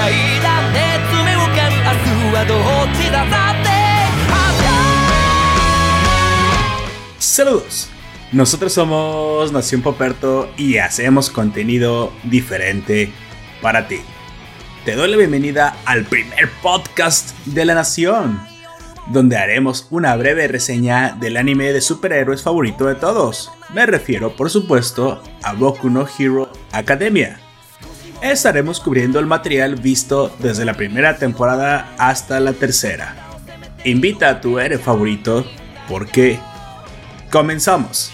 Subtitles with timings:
[0.00, 0.78] いだって
[1.10, 1.92] 爪をかむ明
[2.30, 3.76] 日はどっちださって
[7.18, 7.90] Saludos.
[8.32, 13.12] Nosotros somos Nación Poperto y hacemos contenido diferente
[13.60, 13.98] para ti.
[14.86, 18.40] Te doy la bienvenida al primer podcast de la Nación,
[19.08, 23.52] donde haremos una breve reseña del anime de superhéroes favorito de todos.
[23.74, 27.38] Me refiero, por supuesto, a Boku no Hero Academia.
[28.21, 33.15] Estaremos cubriendo el material visto desde la primera temporada hasta la tercera.
[33.83, 35.43] Invita a tu héroe favorito
[35.89, 36.39] porque
[37.31, 38.11] comenzamos.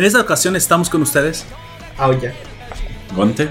[0.00, 1.44] En esta ocasión estamos con ustedes
[1.98, 2.32] Aoya.
[3.14, 3.50] Gonte.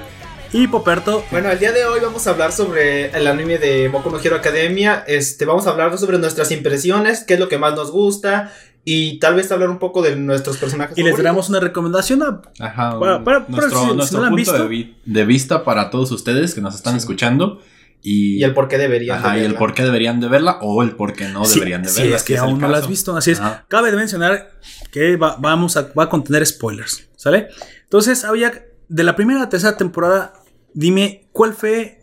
[0.51, 1.23] y Poperto.
[1.29, 4.35] Bueno, el día de hoy vamos a hablar sobre el anime de Boku no Hero
[4.37, 5.03] Academia.
[5.05, 8.51] Este, vamos a hablar sobre nuestras impresiones, qué es lo que más nos gusta
[8.83, 10.97] y tal vez hablar un poco de nuestros personajes.
[10.97, 12.99] Y les daremos una recomendación a Ajá.
[12.99, 14.63] Para- para- nuestro si- si nuestro no la han punto visto.
[14.63, 17.61] de, vi- de vista para todos ustedes que nos están escuchando.
[18.01, 19.19] Y, y el por qué deberían.
[19.19, 19.59] ajá, de y el verla.
[19.59, 22.15] por qué deberían de verla o el por qué no Sí, deberían de sí, verla.
[22.17, 22.89] es que aún no la has caso.
[22.89, 23.17] visto.
[23.17, 23.39] Así es.
[23.39, 23.65] Ajá.
[23.67, 24.51] Cabe de mencionar
[24.91, 27.09] que va, vamos a, va a contener spoilers.
[27.17, 27.47] ¿Sale?
[27.83, 30.33] Entonces, Aoyak, de la primera a la tercera temporada,
[30.73, 31.99] dime cuál fue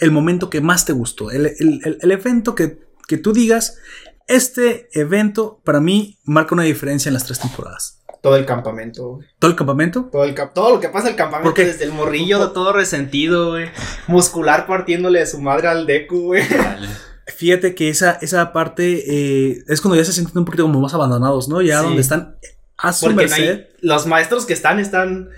[0.00, 1.30] el momento que más te gustó.
[1.30, 3.78] El, el- el- el evento que, que tú digas.
[4.26, 7.97] Este evento para mí marca una diferencia en las tres temporadas.
[8.22, 9.08] Todo el campamento.
[9.14, 9.28] güey.
[9.38, 10.08] Todo el campamento.
[10.10, 11.64] Todo, el cap- todo lo que pasa en el campamento ¿Por qué?
[11.64, 13.66] desde el morrillo todo resentido, güey.
[14.08, 16.42] Muscular partiéndole de su madre al Deku, güey.
[16.48, 16.88] Dale.
[17.36, 19.04] Fíjate que esa, esa parte
[19.50, 21.60] eh, es cuando ya se sienten un poquito como más abandonados, ¿no?
[21.62, 21.84] Ya Sí.
[21.86, 22.36] donde están
[22.76, 23.50] a su Porque no merced.
[23.50, 25.28] hay- los maestros que están están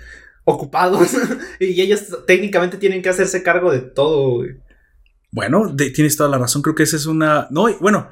[0.45, 1.09] ocupados
[1.59, 4.51] y ellos técnicamente tienen que hacerse cargo de todo, güey.
[5.31, 6.61] Bueno, de- tienes toda la razón.
[6.61, 7.47] Creo que esa es una.
[7.51, 8.09] No, y bueno,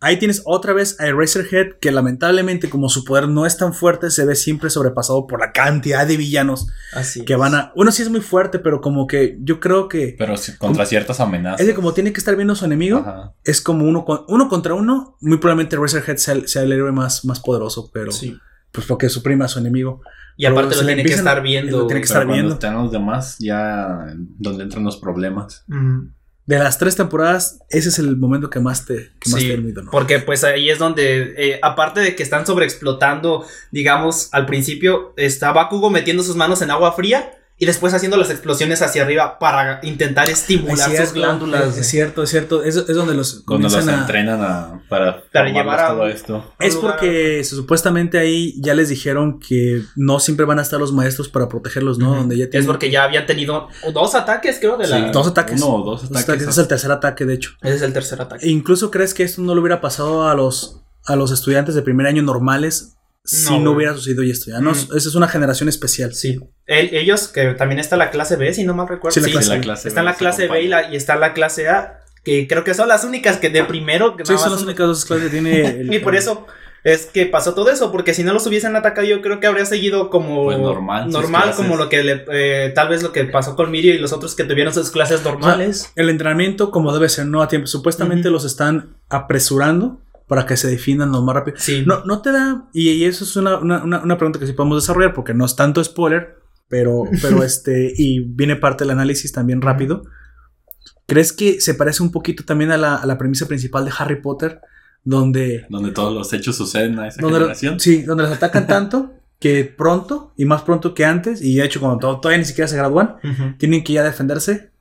[0.00, 4.10] ahí tienes otra vez a Eraserhead, que lamentablemente, como su poder no es tan fuerte,
[4.10, 7.72] se ve siempre sobrepasado por la cantidad de villanos Así que van a.
[7.74, 10.14] Bueno, sí es muy fuerte, pero como que yo creo que.
[10.18, 11.60] Pero si- contra ciertas amenazas.
[11.60, 13.34] Es que como tiene que estar viendo a su enemigo, Ajá.
[13.44, 15.16] es como uno, con- uno contra uno.
[15.20, 18.12] Muy probablemente Eraserhead sea, el- sea el héroe más, más poderoso, pero.
[18.12, 18.36] Sí.
[18.72, 20.02] Pues porque suprime a su enemigo.
[20.36, 21.78] Y aparte Pero lo se le tiene que estar viendo.
[21.78, 22.08] lo tiene que güey.
[22.08, 22.54] estar Pero cuando viendo.
[22.54, 24.04] están los demás, ya
[24.38, 25.64] donde entran los problemas.
[25.66, 26.08] Mm.
[26.46, 29.82] De las tres temporadas, ese es el momento que más te, que más Sí, te
[29.82, 29.90] ¿no?
[29.90, 35.52] Porque pues ahí es donde, eh, aparte de que están sobreexplotando, digamos, al principio está
[35.52, 39.80] Bakugo metiendo sus manos en agua fría y después haciendo las explosiones hacia arriba para
[39.82, 41.68] intentar estimular Es sus cierto, glándulas.
[41.68, 42.62] Es, es cierto, es cierto.
[42.62, 46.52] Es, es donde los Cuando los a- entrenan a, para, llevar a- todo esto.
[46.58, 51.28] Es porque supuestamente ahí ya les dijeron que no siempre van a estar los maestros
[51.30, 52.14] para protegerlos, ¿no?
[52.14, 54.98] Donde ya Es porque ya habían tenido dos ataques, creo, de la...
[55.06, 55.12] Sí.
[55.12, 55.62] dos ataques.
[55.62, 56.24] Uno o dos Dos ataques.
[56.28, 56.48] ataques.
[56.48, 57.50] Es el tercer ataque, de hecho.
[57.62, 58.44] Ese es el tercer ataque.
[58.46, 61.80] E incluso crees que esto no le hubiera pasado a los, a los estudiantes de
[61.82, 62.95] primer año normales
[63.26, 64.50] si No, hubiera sucedido esto.
[64.50, 64.74] Ya no, Mm.
[64.96, 66.14] esa es una generación especial.
[66.14, 66.40] Sí.
[66.66, 69.14] El- ellos, que también está la clase B, si no mal recuerdo.
[69.14, 69.56] Sí, la Sí, clase Sí, B.
[69.56, 72.00] la clase está B la se clase B y, la, y está la clase A,
[72.24, 74.16] que creo que son las únicas que de primero...
[74.16, 75.60] Que Sí, son las únicas dos clases que tiene.
[75.80, 76.46] el- Y por eso
[76.82, 79.64] es que pasó todo eso, porque si no los hubiesen atacado, yo creo que habría
[79.66, 83.56] seguido como Pues normal, normal como lo que le, eh, tal vez lo que pasó
[83.56, 85.90] con Mirio y los otros que tuvieron sus clases normales.
[85.96, 87.66] El entrenamiento, como debe ser, no a tiempo.
[87.66, 91.56] Supuestamente los están apresurando para que se defiendan lo más rápido.
[91.58, 91.84] Sí.
[91.86, 92.68] No, no te da.
[92.72, 95.54] Y, y eso es una, una- una- pregunta que sí podemos desarrollar porque no es
[95.56, 96.36] tanto spoiler,
[96.68, 97.92] pero, pero este.
[97.96, 100.02] Y viene parte del análisis también rápido.
[101.06, 104.20] ¿Crees que se parece un poquito también a la, a la premisa principal de Harry
[104.20, 104.60] Potter?
[105.04, 105.66] Donde.
[105.68, 107.78] Donde todos los hechos suceden a esa donde lo- generación.
[107.78, 111.40] sí, donde los atacan tanto que pronto y más pronto que antes.
[111.42, 113.16] Y de hecho, cuando to- todavía ni siquiera se gradúan,
[113.58, 114.72] tienen que ya defenderse.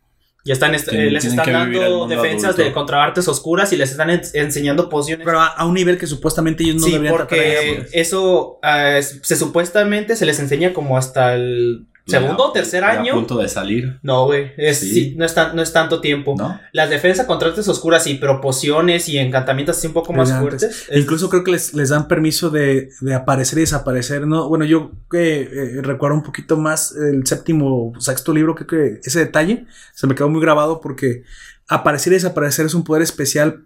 [0.46, 2.64] Ya están, est- eh, les están dando defensas adulto.
[2.64, 5.26] de contra artes oscuras y les están en- enseñando pociones.
[5.26, 7.90] Pero a, a un nivel que supuestamente ellos no sí, deberían tratar de porque pues.
[7.94, 13.14] eso ah, se supuestamente se les enseña como hasta el segundo o tercer Ya año.
[13.14, 14.94] A punto de salir, No, güey, es- Sí.
[14.94, 16.36] sí, no, es tan- no es tanto tiempo.
[16.38, 16.60] ¿no?
[16.72, 20.86] Las defensas contra artes oscuras sí, pero pociones y encantamientos así un poco más fuertes.
[20.90, 24.48] es- Incluso creo que les, les dan permiso de, de aparecer y desaparecer, ¿no?
[24.50, 29.66] Bueno, yo eh, recuerdo un poquito más el séptimo, sexto libro, creo que ese detalle
[29.94, 31.24] se me quedó muy grabado porque
[31.68, 33.64] aparecer y desaparecer es un poder especial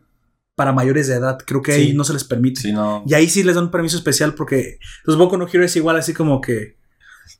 [0.55, 1.37] para mayores de edad.
[1.45, 1.93] Creo que ahí Sí.
[1.93, 2.61] no se les permite.
[2.61, 5.63] Si no, Y ahí sí les dan un permiso especial porque los Boku no Hero
[5.63, 6.77] es igual así como que,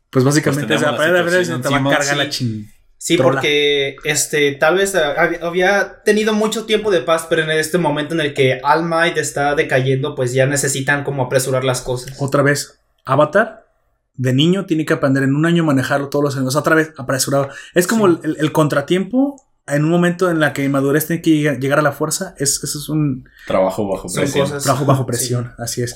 [0.10, 1.90] pues básicamente, Pues o sea, tenemos para la ir a ver si situación no te
[1.90, 2.30] va a cargar la sí.
[2.32, 2.72] ching.
[3.02, 3.36] Sí, Trola.
[3.36, 8.14] porque este tal vez hab- había tenido mucho tiempo de paz, pero en este momento
[8.14, 12.18] en el que All Might está decayendo, pues ya necesitan como apresurar las cosas.
[12.20, 13.66] Otra vez, Avatar
[14.16, 16.92] de niño tiene que aprender en un año a manejarlo todos los años, otra vez
[16.98, 17.48] apresurado.
[17.74, 18.20] Es como Sí.
[18.26, 21.94] el, el contratiempo en un momento en la que madurez tiene que llegar, a la
[21.94, 22.36] fuerza.
[22.38, 24.46] Es, eso es un Trabajo bajo presión.
[24.46, 25.96] cosas- trabajo bajo presión, así es.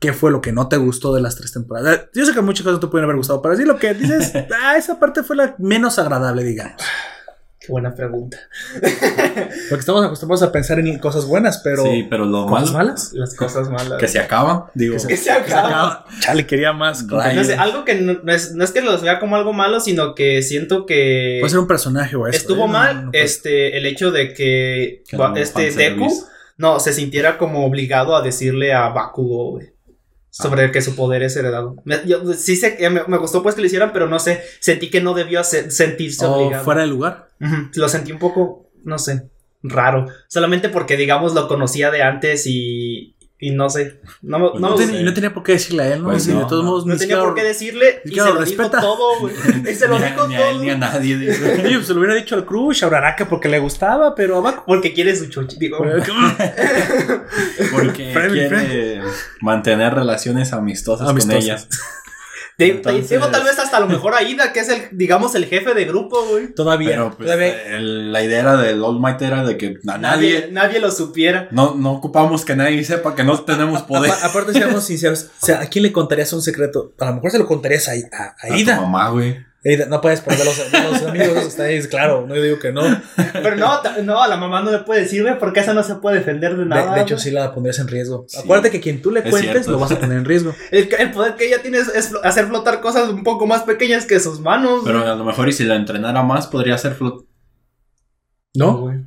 [0.00, 2.06] ¿Qué fue lo que no te gustó de las tres temporadas?
[2.14, 4.32] Yo sé que muchas cosas te pueden haber gustado, pero sí lo que dices,
[4.62, 6.82] ah, esa parte fue la menos agradable, digamos.
[7.58, 8.36] Qué buena pregunta.
[9.68, 13.10] Porque estamos acostumbrados a pensar en cosas buenas, pero sí, pero lo cosas malo malas.
[13.14, 13.98] Las cosas malas.
[13.98, 14.94] que se acaba, digo.
[14.94, 16.04] Que se- Que se acaba.
[16.20, 17.04] Chale, quería más.
[17.04, 19.80] No sé, algo que no, no es, no es que los vea como algo malo,
[19.80, 22.36] sino que siento que Puede ser un personaje o eso.
[22.36, 22.66] estuvo ¿eh?
[22.66, 25.72] No, mal no, no puede- este el hecho de que, Que no, este.
[25.72, 26.08] Deku
[26.58, 29.72] no se sintiera como obligado a decirle a Bakugo güey,
[30.42, 31.76] sobre que su poder es heredado.
[31.84, 34.90] Me, yo, sí sé me, me gustó pues que lo hicieran, pero no sé, sentí
[34.90, 36.64] que no debió hacer- sentirse O obligado.
[36.64, 37.30] fuera de lugar.
[37.74, 39.28] Lo sentí un poco, no sé,
[39.62, 40.06] raro.
[40.28, 44.00] Solamente porque, digamos, lo conocía de antes y, y no sé.
[44.22, 45.00] No, Pues no, No, me ten- gustó.
[45.00, 46.08] y no tenía por qué decirle a él, ¿no?
[46.10, 46.70] Pues Y de no, todos no.
[46.70, 49.34] modos, No tenía por qué decirle ni y se lo dijo todo, güey.
[49.70, 50.64] Y se lo Ni a- dijo ni a él todo.
[50.64, 51.32] ni a nadie.
[51.34, 54.40] Sí, pues se lo hubiera dicho al Crush, a Uraraka porque le gustaba, pero a
[54.40, 55.56] Baku- Porque quiere su chochi.
[55.58, 55.78] Digo,
[57.72, 59.00] Porque quiere
[59.40, 61.34] mantener relaciones amistosas, Amistosas.
[61.34, 61.68] con ellas.
[62.58, 65.74] Entonces- digo, tal vez hasta a lo mejor Aida, que es el, digamos, el jefe
[65.74, 66.54] de grupo, güey.
[66.54, 66.88] Todavía.
[66.90, 70.48] Pero pues, todavía- el- la idea era del All Might era de que Nadie, nadie.
[70.52, 71.48] nadie lo supiera.
[71.50, 74.10] No, no ocupamos que nadie sepa que no tenemos poder.
[74.10, 76.94] Apa- aparte, seamos sinceros, o sea, ¿a quién le contarías un secreto?
[76.98, 79.36] A lo mejor se lo contarías a, a, a A tu mamá, güey.
[79.88, 82.82] No puedes perder los, los amigos, está ahí, claro, no digo que no.
[83.32, 86.18] Pero no, no, la mamá no le puede decir, güey, porque esa no se puede
[86.18, 86.94] defender de nada.
[86.94, 88.26] de hecho, sí la pondrías en riesgo.
[88.28, 88.38] Sí.
[88.38, 89.72] Acuérdate que quien tú le Es cuentes cierto.
[89.72, 90.54] lo vas a poner en riesgo.
[90.70, 94.20] El, el poder que ella tiene es, hacer flotar cosas un poco más pequeñas que
[94.20, 94.82] sus manos.
[94.84, 97.26] Pero a lo mejor y si la entrenara más podría ser flot
[98.54, 98.78] ¿No?
[98.78, 98.98] güey.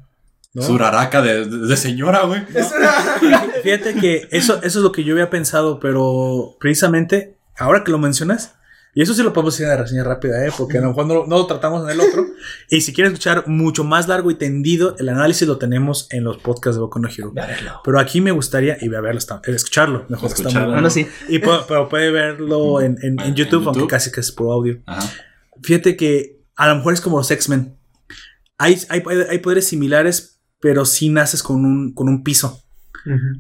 [0.52, 0.64] ¿No?
[0.64, 2.42] suraraca de, de- de señora, güey.
[3.64, 7.98] Fíjate que eso, eso es lo que yo había pensado, pero precisamente ahora que lo
[8.00, 8.56] mencionas,
[8.96, 10.52] y eso sí lo podemos decir en la reseña rápida, ¿eh?
[10.58, 12.26] porque a lo mejor no, no lo tratamos en el otro.
[12.70, 16.38] y si quieres escuchar mucho más largo y tendido, el análisis lo tenemos en los
[16.38, 17.34] podcasts de Boku no Hero.
[17.84, 20.60] Pero aquí me gustaría, y voy a verlo, está- eh, escucharlo, mejor está muy Escucharlo.
[20.60, 20.72] bueno.
[20.74, 21.08] Bueno, sí.
[21.30, 24.54] Y puedo- pero puede verlo en, en- en En YouTube, aunque casi que es puro
[24.54, 24.80] audio.
[24.86, 25.08] Ajá.
[25.62, 27.76] Fíjate que a lo mejor es como los X-Men.
[28.58, 32.64] Hay, hay, hay poderes similares, pero sí naces con un, con un piso.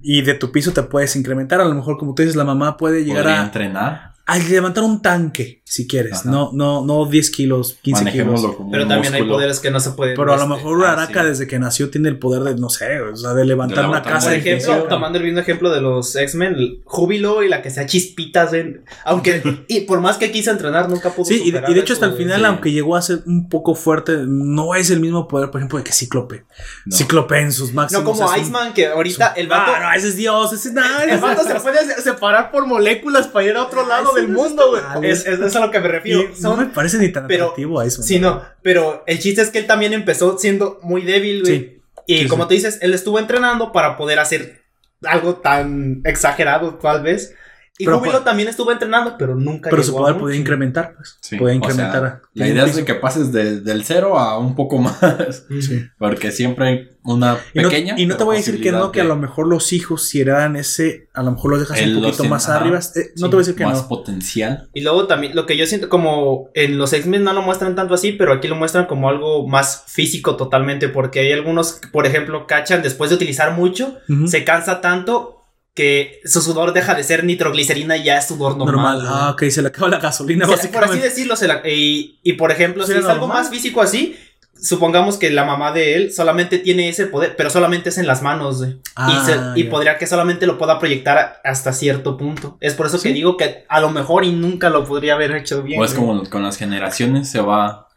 [0.01, 1.59] Y de tu piso te puedes incrementar.
[1.59, 4.11] A lo mejor, como tú dices, la mamá puede llegar Podría a, entrenar.
[4.29, 6.21] A levantar un tanque, si quieres.
[6.21, 6.31] Ajá.
[6.31, 8.41] No, no, no 10 kilos, 15 kilos.
[8.55, 10.15] Como Pero también hay poderes que no se pueden.
[10.15, 11.27] Pero a lo este, mejor ah, Araka sí.
[11.27, 14.01] desde que nació tiene el poder de, no sé, o sea, de levantar De una
[14.01, 14.29] casa.
[14.29, 14.83] Por ejemplo, edificio.
[14.89, 18.83] tomando el mismo ejemplo de los X-Men, el Júbilo y la que sea chispitas, ven.
[19.05, 21.79] Aunque, y por más que quiso entrenar, nunca pudo Sí, y de, superar y de
[21.81, 22.45] hecho hasta el final, sí.
[22.45, 25.83] aunque llegó a ser un poco fuerte, no es el mismo poder, por ejemplo, de
[25.83, 26.45] que Cíclope.
[26.85, 26.97] No.
[26.97, 28.03] Cíclope en sus máximos.
[28.03, 29.71] No como es un- Iceman, que ahorita el vato.
[29.75, 31.03] Ah, no, ese es Dios, ese es nada.
[31.03, 34.29] El vato se puede se- separar por moléculas para ir a otro Ah, lado del
[34.29, 35.11] mundo, güey.
[35.11, 35.25] es
[35.59, 36.21] a lo que me refiero.
[36.21, 38.01] Y no me parece ni tan pero- atractivo a eso.
[38.03, 38.41] sí, no.
[38.61, 41.57] Pero el chiste es que él también empezó siendo muy débil, güey.
[41.59, 41.75] Sí.
[42.07, 42.47] Y Sí, como sí.
[42.49, 44.63] tú dices, él estuvo entrenando para poder hacer
[45.03, 47.35] algo tan exagerado, tal vez.
[47.81, 51.17] Y Pero también estuvo entrenando, pero nunca Pero su llegó poder podía incrementar, pues.
[51.21, 52.01] Sí, Podía o incrementar.
[52.01, 54.99] sea, la idea es de que pases de- del cero a un poco más.
[55.61, 55.85] Sí.
[55.97, 57.95] Porque siempre hay una Y no, pequeña.
[57.97, 60.19] y no te voy a decir que no, que a lo mejor los hijos, si
[60.19, 62.79] heredan ese, a lo mejor los dejas un poquito más arriba.
[62.79, 63.87] Eh, no te voy a decir que más no.
[63.87, 64.69] potencial.
[64.73, 67.93] Y luego también, lo que yo siento como en los X-Men no lo muestran tanto
[67.93, 72.45] así, pero aquí lo muestran como algo más físico totalmente, porque hay algunos, por ejemplo,
[72.45, 75.38] cachan después de utilizar mucho, se cansa tanto
[75.79, 78.97] que su sudor deja de ser nitroglicerina y ya es sudor normal.
[78.99, 79.07] Normal.
[79.07, 81.07] Ah, ok, se le acaba la gasolina, Se- por así básicamente.
[81.09, 84.17] decirlo, se la- y, y por ejemplo, si ¿Sería es algo más físico así,
[84.61, 88.21] supongamos que la mamá de él solamente tiene ese poder, pero solamente es en las
[88.21, 88.75] manos, güey.
[88.95, 92.57] Ah, y, se- y podría que solamente lo pueda proyectar hasta cierto punto.
[92.59, 95.63] Es por eso que digo que a lo mejor y nunca lo podría haber hecho
[95.63, 95.79] bien.
[95.81, 97.87] O es como con las generaciones se va.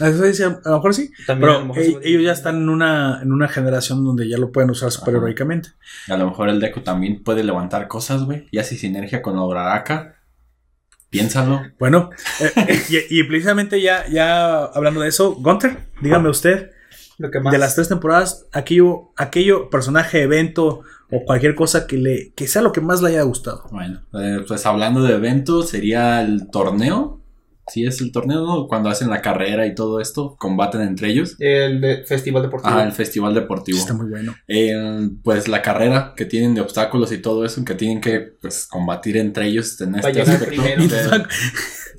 [0.00, 0.24] Eso
[0.64, 1.10] a lo mejor sí.
[1.26, 4.70] También Pero mejor ellos ya están en una, en una generación donde ya lo pueden
[4.70, 5.70] usar super heroicamente.
[6.08, 8.48] A lo mejor el Deku también puede levantar cosas, güey.
[8.50, 10.16] Y hace sinergia con la Uraraka.
[11.10, 11.60] Piénsalo.
[11.78, 12.08] Bueno,
[12.40, 16.70] eh, y, y precisamente ya, ya hablando de eso, Gunter, dígame usted,
[17.18, 17.52] Lo que más.
[17.52, 20.80] de las tres temporadas, aquello, aquello personaje, evento
[21.10, 23.64] o cualquier cosa que le que sea lo que más le haya gustado.
[23.70, 27.21] Bueno, eh, pues hablando de eventos, sería el torneo.
[27.72, 28.66] Sí, es el torneo, ¿no?
[28.68, 31.36] Cuando hacen la carrera y todo esto, combaten entre ellos.
[31.38, 32.74] El de- festival deportivo.
[32.74, 33.78] Ah, el festival deportivo.
[33.78, 34.34] Está muy bueno.
[34.46, 38.66] El- pues la carrera que tienen de obstáculos y todo eso, que tienen que pues
[38.70, 40.12] combatir entre ellos en este
[40.46, 40.82] primero.
[40.86, 41.24] de-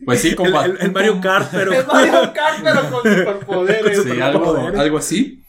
[0.05, 4.03] pues sí, El, compa- el- el Mario Kart, pero Es Mario Kart, pero con superpoderes.
[4.03, 5.39] Sí, algo, algo así.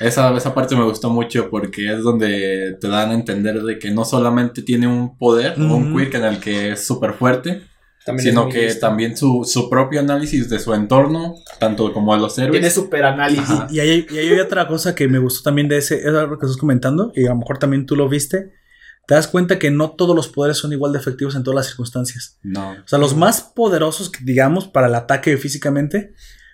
[0.00, 3.90] Esa, esa parte me gustó mucho porque es donde te dan a entender de que
[3.90, 5.98] no solamente tiene un poder o un Ujú.
[5.98, 7.62] quirk en el que es súper fuerte,
[8.04, 8.80] También sino que listo.
[8.80, 12.52] también su, su propio análisis de su entorno, tanto como de los héroes.
[12.52, 13.48] Tiene super análisis.
[13.48, 13.68] Ajá.
[13.70, 16.46] Y hay, y hay otra cosa que me gustó también de ese, es algo que
[16.46, 18.52] estás comentando, y a lo mejor también tú lo viste.
[19.06, 21.66] Te das cuenta que no todos los poderes son igual de efectivos en todas las
[21.66, 22.38] circunstancias.
[22.42, 22.72] No.
[22.72, 26.12] O sea, los más poderosos, digamos, para el ataque físicamente,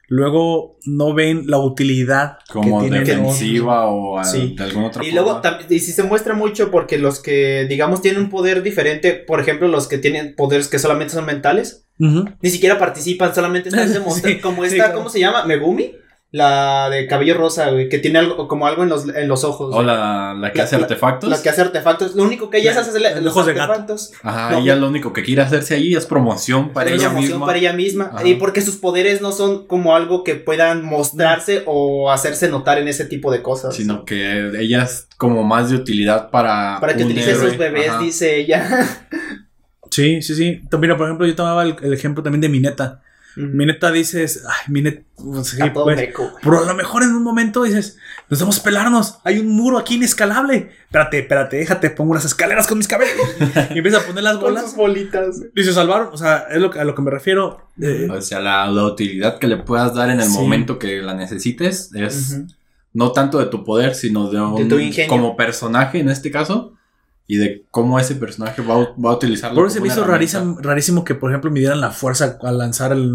[0.08, 4.54] luego no ven la utilidad Como que defensiva o Sí.
[4.56, 5.40] de alguna otra Y forma.
[5.42, 9.38] luego, y si se muestra mucho porque los que, digamos, tienen un poder diferente, por
[9.40, 14.28] ejemplo, los que tienen poderes que solamente son mentales, ni siquiera participan, solamente están demostrando,
[14.36, 14.94] Sí, como sí, esta, claro.
[14.98, 15.44] ¿cómo se llama?
[15.44, 15.92] Megumi,
[16.30, 19.74] la de cabello rosa, güey, que tiene algo, como algo en los, en los ojos.
[19.74, 21.30] O la, la que La- hace la- artefactos.
[21.30, 23.46] La que hace artefactos, lo único que ella La- hace es el- los los ojos
[23.46, 23.72] de gato.
[23.72, 24.12] artefactos.
[24.22, 24.58] Ajá, No.
[24.58, 27.46] ella lo único que quiere hacerse ahí es promoción para Es ella promoción misma.
[27.46, 28.10] para ella misma.
[28.12, 28.26] Ajá.
[28.28, 32.88] Y porque sus poderes no son como algo que puedan mostrarse o hacerse notar en
[32.88, 33.74] ese tipo de cosas.
[33.74, 36.76] Sino que ella es como más de utilidad para.
[36.78, 37.48] Para que utilice héroe.
[37.48, 38.00] sus bebés, Ajá.
[38.00, 38.86] dice ella.
[39.90, 40.60] Sí, sí, sí.
[40.78, 43.00] Mira, por ejemplo, yo tomaba el, el ejemplo también de Mineta.
[43.38, 46.10] Mineta dices, ay, Mineta, pues, sí, pues,
[46.42, 47.96] pero a lo mejor en un momento dices,
[48.28, 50.70] nos vamos a pelarnos, hay un muro aquí inescalable.
[50.86, 53.14] Espérate, espérate, déjate, pongo unas escaleras con mis cabellos.
[53.74, 54.64] y empieza a poner las Con bolas.
[54.64, 55.40] sus bolitas.
[55.54, 57.68] Y se salvaron, o sea, es lo que, a lo que me refiero.
[57.80, 60.32] Eh, O sea, la, la utilidad que le puedas dar en el Sí.
[60.38, 62.40] momento que la necesites es
[62.94, 64.68] no tanto de tu poder, sino de un.
[64.68, 65.08] tu ingenio.
[65.08, 66.74] Como personaje en este caso.
[67.30, 69.54] Y de cómo ese personaje va, a- va a utilizarlo.
[69.56, 72.56] por eso se me hizo rarísimo, rarísimo que, por ejemplo, me dieran la fuerza al
[72.56, 73.10] lanzar el.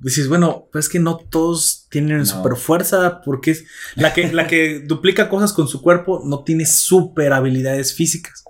[0.00, 2.24] Dices, bueno, pues es que no todos tienen No.
[2.24, 6.64] super fuerza, porque es la que, la que duplica cosas con su cuerpo no tiene
[6.64, 8.42] super habilidades físicas.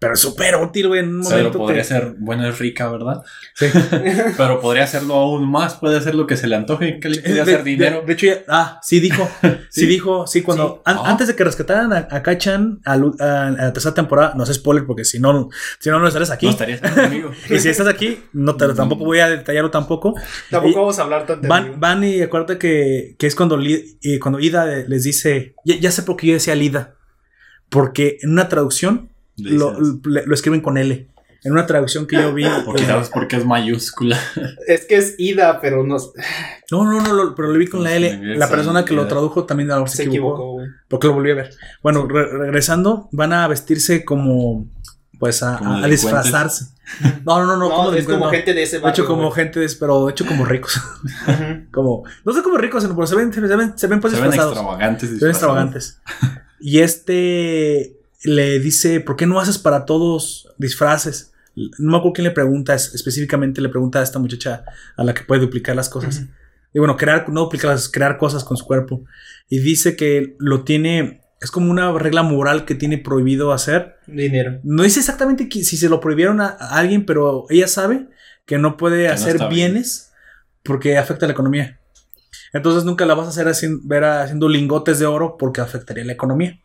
[0.00, 1.58] Pero es súper útil, güey, en un Pero momento.
[1.58, 3.22] podría te- ser, bueno, es rica, ¿verdad?
[3.54, 3.66] Sí.
[4.38, 7.20] Pero podría hacerlo aún más, puede hacer lo que se le antoje, que le Eh,
[7.20, 8.02] puede de, hacer de- dinero.
[8.06, 9.28] de hecho, ya, ah, sí dijo.
[9.42, 9.82] sí.
[9.82, 9.86] ¿Sí?
[9.86, 10.80] dijo, sí, cuando Sí.
[10.86, 11.10] an- Ah.
[11.10, 14.46] antes de que rescataran a, a Kachan a, Lu- a- a la tercera temporada, no
[14.46, 16.46] sé spoiler porque si no, si no, no estarías aquí.
[16.46, 17.30] No estarías conmigo.
[17.50, 20.14] y si estás aquí, no te, tampoco voy a detallarlo tampoco.
[20.50, 21.46] Tampoco Y- vamos a hablar tanto.
[21.46, 25.76] Van, van y acuérdate que, que es cuando, Li- y cuando Ida les dice, ya,
[25.78, 26.94] ya sé por qué yo decía Lida,
[27.68, 31.06] porque en una traducción Lo, lo escriben con L.
[31.42, 32.44] En una traducción que yo vi.
[32.66, 34.18] Porque eh, sabes por qué es mayúscula.
[34.66, 35.96] Es que es Ida, pero no
[36.70, 38.36] no, no, no, lo- pero lo vi con la L.
[38.36, 40.34] La persona que lo tradujo también a lo mejor se, se equivocó.
[40.34, 40.66] equivocó, güey.
[40.88, 41.50] Porque lo volví a ver.
[41.82, 44.68] Bueno, re- regresando, van a vestirse como.
[45.18, 46.02] Pues a, Como a- a delincuentes.
[46.02, 46.64] disfrazarse.
[47.26, 47.70] No, no, no, no.
[47.74, 48.30] Como es como no.
[48.30, 49.32] gente de ese De hecho, barrio, como güey.
[49.34, 50.80] gente, de- pero de hecho, como ricos.
[51.72, 52.04] Como.
[52.24, 55.08] No sé como ricos, pero se ven, se ven, se ven pues Se ven extravagantes.
[55.10, 56.00] Se ven extravagantes.
[56.58, 61.32] Y este le dice, ¿por qué no haces para todos disfraces?
[61.54, 64.64] No me acuerdo quién le pregunta, es- específicamente le pregunta a esta muchacha
[64.96, 66.22] a la que puede duplicar las cosas.
[66.72, 69.04] Y bueno, crear, no duplicarlas, crear cosas con su cuerpo.
[69.48, 73.96] Y dice que lo tiene, es como una regla moral que tiene prohibido hacer.
[74.06, 74.60] Dinero.
[74.62, 78.06] No dice exactamente que- si se lo prohibieron a, a alguien, pero ella sabe
[78.46, 79.48] que no puede hacer bien.
[79.72, 80.12] bienes
[80.62, 81.80] porque afecta la economía.
[82.52, 86.12] Entonces nunca la vas a hacer haciendo, ver haciendo lingotes de oro porque afectaría la
[86.12, 86.60] economía.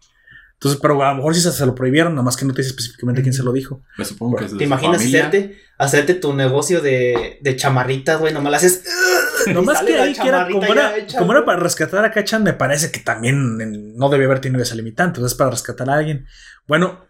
[0.55, 2.61] Entonces, pero a lo mejor sí se, se lo prohibieron, nada más que no te
[2.61, 3.81] dice específicamente quién se lo dijo.
[3.95, 5.27] Pues supongo que es de ¿Te su imaginas familia.
[5.27, 8.33] hacerte, hacerte tu negocio de, de chamarritas, güey?
[8.33, 8.83] Nomás le haces.
[9.53, 12.41] Nomás que la ahí que era, como, era, hecha, como era para rescatar a Kachan,
[12.43, 15.17] me parece que también no debe haber tenido esa limitante.
[15.19, 16.25] Entonces, es para rescatar a alguien.
[16.67, 17.05] Bueno,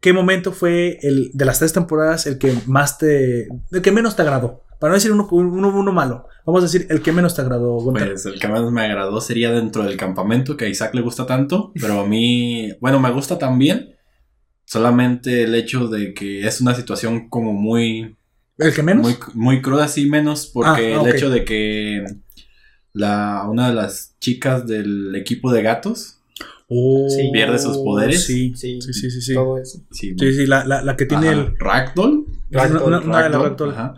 [0.00, 3.48] ¿qué momento fue el de las tres temporadas el que más te.
[3.72, 4.62] el que menos te agradó?
[4.80, 7.74] Para no decir uno, uno, uno malo, vamos a decir el que menos te agradó,
[7.74, 8.08] Gunter.
[8.12, 11.26] Pues el que más me agradó sería dentro del campamento, que a Isaac le gusta
[11.26, 13.94] tanto, pero a mí, bueno, me gusta también.
[14.64, 18.16] Solamente el hecho de que es una situación como muy,
[18.58, 19.02] ¿El que menos?
[19.02, 21.06] muy, muy cruda, sí, menos, porque Ah, ok.
[21.08, 22.04] el hecho de que
[22.92, 26.16] la, una de las chicas del equipo de gatos,
[26.72, 27.30] Oh, Sí.
[27.32, 28.24] Pierde sus poderes.
[28.24, 29.20] Sí, Sí, sí, sí, sí.
[29.20, 29.34] sí.
[29.34, 29.80] Todo eso.
[29.90, 31.58] sí, Sí, sí, la, la, la que tiene ajá, el.
[31.58, 33.70] Ragdoll, Una, una- una de las Ragdoll, Ragdoll.
[33.72, 33.94] ajá.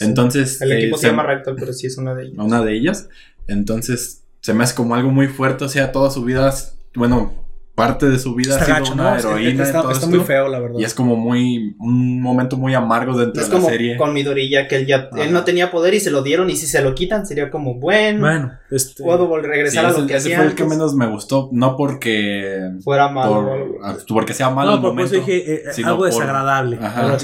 [0.00, 2.36] Entonces, El eh, equipo se se- llama Rector, pero sí es una de ellas.
[2.38, 3.08] una de ellas.
[3.46, 5.64] Entonces, se me hace como algo muy fuerte.
[5.64, 6.52] O sea, toda su vida,
[6.94, 7.43] bueno,
[7.74, 9.16] parte de su vida Está ha sido gacho, una ¿no?
[9.18, 9.64] heroína.
[9.64, 10.78] Está, y todo está muy feo, la verdad.
[10.78, 11.74] Y es como muy.
[11.80, 13.96] Un momento muy amargo dentro Es de la como serie.
[13.96, 15.24] con Midorilla, que él ya Ajá.
[15.24, 16.50] él no tenía poder y se lo dieron.
[16.50, 19.02] Y si se lo quitan, sería como, bueno, Bueno, este.
[19.02, 20.78] puedo vol- Sí, regresar a ese, lo que ese hacía fue el que antes.
[20.78, 21.48] menos me gustó.
[21.52, 22.70] No porque.
[22.82, 23.44] fuera malo.
[23.80, 25.32] por- porque sea malo no, el por, por eso momento.
[25.32, 26.78] dije eh, algo por- desagradable.
[26.80, 27.16] Ajá.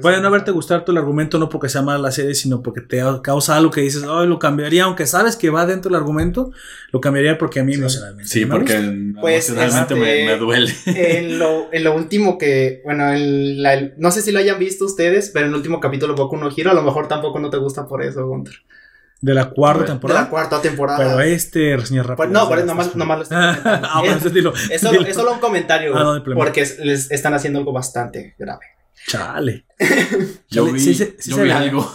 [0.00, 3.02] Puede no haberte gustado el argumento, no porque sea mala la serie, sino porque te
[3.22, 6.50] causa algo que dices, ay, lo cambiaría, aunque sabes que va dentro del argumento,
[6.92, 8.24] lo cambiaría porque a mí emocionalmente.
[8.28, 9.20] Sí, no me porque gusta.
[9.20, 9.50] Pues,
[9.90, 10.72] me, me duele.
[10.86, 14.58] en, lo, en lo último que, bueno, en la- el- no sé si lo hayan
[14.58, 17.50] visto ustedes, pero en el último capítulo Boku no Hero, a lo mejor tampoco no
[17.50, 18.54] te gusta por eso, Gunter.
[19.20, 20.20] De la cuarta De De temporada.
[20.22, 20.98] la cuarta temporada.
[20.98, 22.16] Pero este reseña rápido.
[22.16, 23.88] Pues no, por eso nomás, nomás lo estoy comentando.
[23.90, 24.52] ah, bueno, es, ese dilo.
[24.70, 28.34] es solo, es solo un comentario, Ah, no porque es- les están haciendo algo bastante
[28.38, 28.66] grave.
[29.06, 29.64] Chale.
[30.50, 31.88] Yo vi, sí se- sí yo vi algo.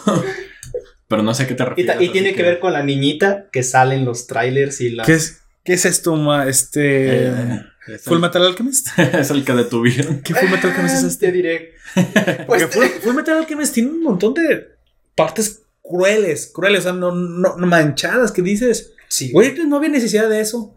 [1.10, 2.02] pero no sé a qué te refieres.
[2.02, 5.04] y tiene que ver con la niñita que sale en los trailers y la...
[5.04, 6.48] ¿Qué es, ¿Qué es esto, ma?
[6.48, 7.28] Este.
[7.28, 8.88] Eh, es, Full el, Metal Alchemist.
[8.98, 10.22] es el que detuvieron.
[10.22, 11.32] ¿Qué Full Metal Alchemist es Te este?
[11.32, 11.74] diré.
[12.48, 14.76] Porque Pues, Full, Full Metal Alchemist tiene un montón de
[15.16, 19.90] partes crueles, crueles, o sea, no, no, no manchadas que dices, sí, güey, no había
[19.90, 20.76] necesidad de eso.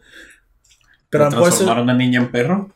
[1.10, 2.72] Pero a transformar a una niña en perro.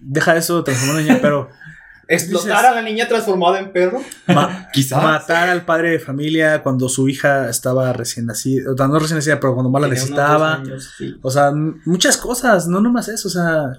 [0.00, 1.48] Deja eso de transformar en niña, pero
[2.08, 4.00] Explotar dices- a la niña transformada en perro.
[4.26, 5.02] ma- Quizás.
[5.02, 9.18] matar al padre de familia cuando su hija estaba recién nacida, o sea, no recién
[9.18, 10.56] nacida, pero cuando más la necesitaba.
[10.58, 11.16] dos años, sí.
[11.22, 11.52] O sea,
[11.84, 13.72] muchas cosas, no nomás eso, o sea,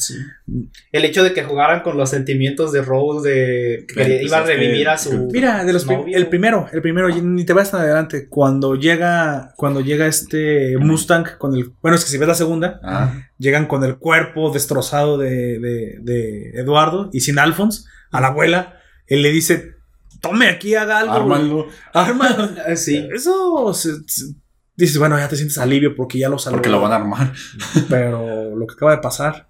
[0.91, 4.43] El hecho de que jugaran con los sentimientos de Rose, de que pues, iba a
[4.43, 5.29] que- revivir a su.
[5.31, 6.15] Mira, de los novio.
[6.17, 8.27] el primero, el primero, ni te vas tan adelante.
[8.29, 12.79] Cuando llega, cuando llega este Mustang con el, bueno, es que si ves la segunda,
[12.83, 17.83] Ah, llegan con el cuerpo destrozado de, de, de Eduardo y sin Alphonse
[18.17, 19.75] a la abuela, él le dice,
[20.21, 21.13] tome aquí, haga algo.
[21.13, 21.67] ármalo.
[21.93, 22.55] Arma.
[22.67, 23.07] Ah, Sí.
[23.13, 24.33] Eso se- se-
[24.75, 26.57] dices, bueno, ya te sientes alivio porque ya lo salvó.
[26.57, 27.31] Porque lo van a armar.
[27.89, 29.47] Pero lo que acaba de pasar.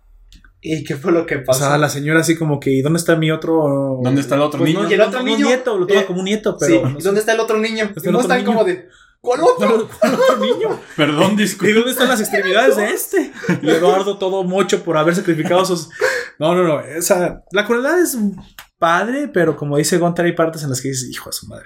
[0.68, 1.60] ¿Y qué fue lo que O pasó?
[1.66, 4.00] sea, la señora así como que, ¿y dónde está mi otro?
[4.02, 4.84] ¿Dónde está el otro Pues niño?
[4.84, 5.38] no, ¿Y el otro no, niño?
[5.46, 6.98] Un nieto, lo toma Eh, como un nieto, Sí, pero.
[7.00, 7.86] ¿y dónde está el otro niño?
[7.86, 8.48] ¿Dónde está no están niño?
[8.52, 8.88] como de.
[9.26, 9.90] ¿Cuál otro?
[10.00, 10.80] ¿Cuál otro niño?
[10.96, 11.74] Perdón, ¿Y disculpe.
[11.74, 13.32] dónde están las extremidades de este?
[13.62, 15.90] Y Eduardo todo mocho por haber sacrificado sus.
[16.40, 16.80] No, no, no.
[16.82, 17.44] Esa...
[17.52, 18.18] La crueldad es
[18.78, 21.66] padre, pero como dice Gunter, hay partes en las que dices, hijo de su madre.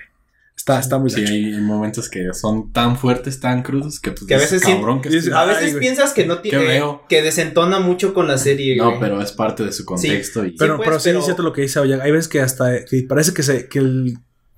[0.55, 1.33] Está, está muy Sí, gacho.
[1.33, 5.01] hay momentos que son tan fuertes, tan crudos, que, pues, Que a veces sí- cabrón,
[5.01, 6.65] que dices, A veces piensas que no ¿Qué tiene.
[6.65, 7.05] veo?
[7.07, 8.75] Que desentona mucho con la serie.
[8.75, 8.99] No, güey.
[8.99, 11.53] pero es parte de su contexto y Pero, pues, pero sí pero- es cierto lo
[11.53, 11.99] que dice Oya.
[12.03, 14.17] Hay veces que hasta que parece que, se, que, el,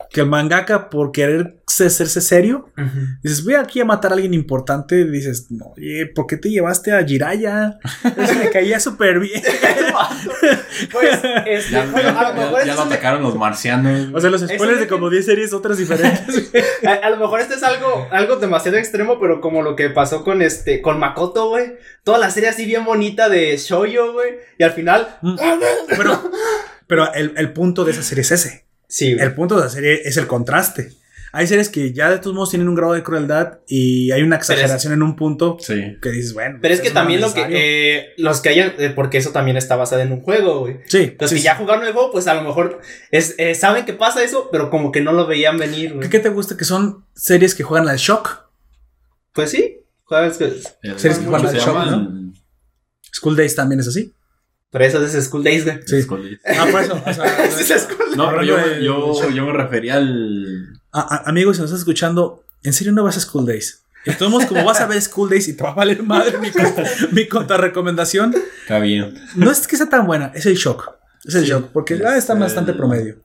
[0.10, 2.70] que el mangaka, por querer hacerse serio,
[3.24, 5.05] dices, voy aquí a matar a alguien importante.
[5.05, 7.79] Dices, no, oye, ¿por qué te llevaste a Jiraya?
[8.17, 9.41] Ese me caía súper bien.
[10.91, 13.36] Pues, este, ya, bueno, a lo ya- mejor ya este lo es un- atacaron los
[13.36, 14.09] marcianos.
[14.14, 16.51] O sea, los Eso spoilers de como 10 series, otras diferentes.
[16.85, 20.24] A, a lo mejor este es algo, algo demasiado extremo, pero como lo que pasó
[20.24, 21.74] con este, con Makoto, güey.
[22.03, 24.31] Toda la serie así bien bonita de Shoujo, güey.
[24.57, 25.18] Y al final.
[25.22, 25.35] Mm.
[25.90, 26.31] pero
[26.87, 28.66] pero el, el punto de esa serie es ese.
[28.92, 29.25] Sí, güey.
[29.25, 30.92] El punto de la serie es el contraste.
[31.34, 34.36] Hay series que ya de todos modos tienen un grado de crueldad y hay una
[34.36, 35.98] exageración en un punto Sí.
[36.01, 36.60] que dices, bueno.
[36.62, 37.46] Pero es que eso también lo que.
[37.50, 38.74] eh, los que hayan.
[38.77, 40.80] eh, porque eso también está basado en un juego, güey.
[40.88, 41.46] sí, Los sí, que sí.
[41.46, 44.70] ya jugaron el juego, pues a lo mejor es, eh, saben que pasa eso, pero
[44.70, 46.01] como que no lo veían venir, güey.
[46.01, 46.58] ¿Qué, qué te gusta?
[46.58, 48.50] Que son series que juegan al shock.
[49.32, 49.77] Pues sí.
[50.04, 50.44] juegas que-
[50.82, 52.34] El- Series que ¿cómo juegan al shock.
[53.14, 54.14] School Days también es así.
[54.72, 55.79] Pero eso es School Days, güey.
[55.86, 55.98] Sí.
[55.98, 56.40] Escondite.
[56.46, 57.01] Ah, por eso.
[57.05, 60.79] o sea, es School No, pero yo, yo, yo me refería al.
[60.92, 63.84] a- a- amigos, si nos estás escuchando, ¿en serio no vas a School Days?
[64.05, 66.38] Y todos modos, como vas a ver School Days y te va a valer madre
[66.40, 69.14] mi, contra- mi contrarrecomendación, Está bien.
[69.36, 70.90] no es que sea tan buena, es el shock.
[71.25, 73.22] Es el Sí, shock, porque es ah, está bastante promedio.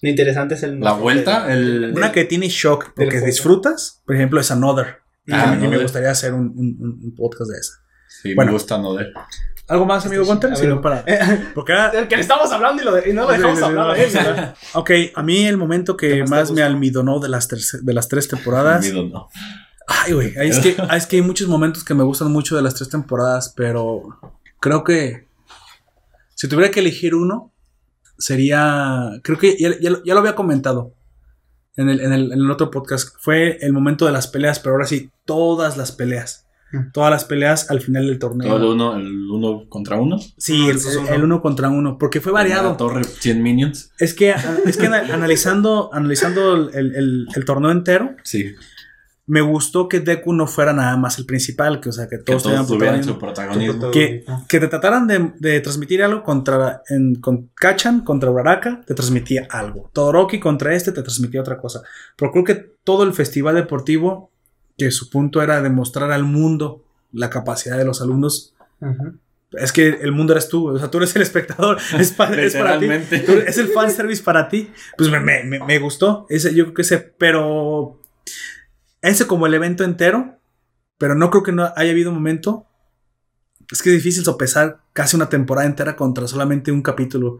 [0.00, 0.80] Lo interesante es el.
[0.80, 1.92] La vuelta, el.
[1.96, 4.98] Una que tiene shock porque disfrutas, por ejemplo, es Another.
[5.30, 5.82] Ah, y me Another.
[5.82, 7.72] gustaría hacer un, un- podcast de esa.
[8.22, 8.52] Sí, Bueno.
[8.52, 9.12] me gusta no ver.
[9.66, 10.50] ¿Algo más, amigo Gunter?
[10.50, 10.68] Ver.
[10.68, 11.04] no, para...
[11.54, 13.90] Porque ahora- Del que le estamos hablando y, lo de- y no lo dejamos hablar
[13.90, 14.12] a él.
[14.74, 18.08] Ok, a mí el momento que ¿Qué más me almidonó de las, terce- de las
[18.08, 18.84] tres temporadas.
[18.84, 19.28] Olvido, no.
[19.86, 22.74] Ay, güey, es que, es que hay muchos momentos que me gustan mucho de las
[22.74, 24.02] tres temporadas, pero
[24.60, 25.28] creo que
[26.34, 27.52] si tuviera que elegir uno,
[28.18, 30.94] sería, creo que ya, ya lo- ya lo había comentado
[31.76, 34.74] en el, en, el, en el otro podcast, fue el momento de las peleas, pero
[34.74, 36.46] ahora sí, todas las peleas.
[36.92, 38.48] Todas las peleas al final del torneo.
[38.48, 40.18] Todo el uno, el uno contra uno.
[40.36, 42.76] Sí, el, Esos son- el uno contra uno, porque fue La variado.
[42.76, 43.90] torre 100 minions.
[43.98, 44.34] Es que,
[44.66, 48.54] es que ana- analizando, analizando el, el- el torneo entero, Sí.
[49.26, 52.24] me gustó que Deku no fuera nada más el principal, que o sea, que Que
[52.24, 53.90] todos, todos tuvieran su protagonismo.
[53.90, 58.92] Que, que te trataran de, de transmitir algo contra en, con Kachan contra Uraraka, te
[58.92, 59.88] transmitía algo.
[59.94, 61.80] Todoroki contra este te transmitía otra cosa.
[62.16, 64.30] Pero creo que todo el festival deportivo,
[64.78, 66.82] que su punto era demostrar al mundo
[67.12, 68.54] la capacidad de los alumnos,
[69.52, 72.54] es que el mundo eres tú, o sea, tú eres el espectador, es, pa- es
[72.64, 72.86] para ti.
[73.20, 74.70] Tú- es el fanservice para ti.
[74.98, 76.26] Pues me, me- me- me gustó.
[76.28, 78.00] Ese, yo creo que ese, pero
[79.00, 80.38] ese como el evento entero,
[80.98, 82.66] pero no creo que no haya habido momento.
[83.70, 87.38] Es que es difícil sopesar casi una temporada entera contra solamente un capítulo.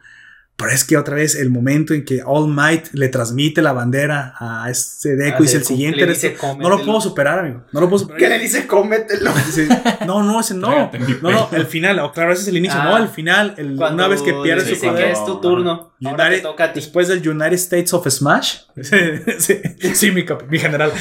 [0.57, 4.35] Pero es que otra vez el momento en que All Might le transmite la bandera
[4.39, 5.97] a este Deku y dice el siguiente.
[5.97, 6.47] Le eres dice, tú".
[6.59, 7.65] no lo puedo superar, amigo.
[7.73, 8.21] No lo puedo superar.
[8.21, 8.67] ¿Qué le dice?
[8.69, 9.33] Cómetelo.
[9.47, 9.67] Dice,
[10.07, 10.93] no, no, ese no.
[11.23, 11.99] No, no, el final.
[11.99, 12.79] o claro, ese es el inicio.
[12.81, 12.85] Ah.
[12.85, 13.55] no, el final.
[13.59, 15.05] el- una vez que pierde le su dice poder.
[15.07, 15.94] que es tu turno.
[16.07, 16.81] Ahora te United- toca a ti.
[16.81, 18.57] Después del United States of Smash.
[19.39, 19.55] sí,
[19.95, 20.93] sí, mi, mi general.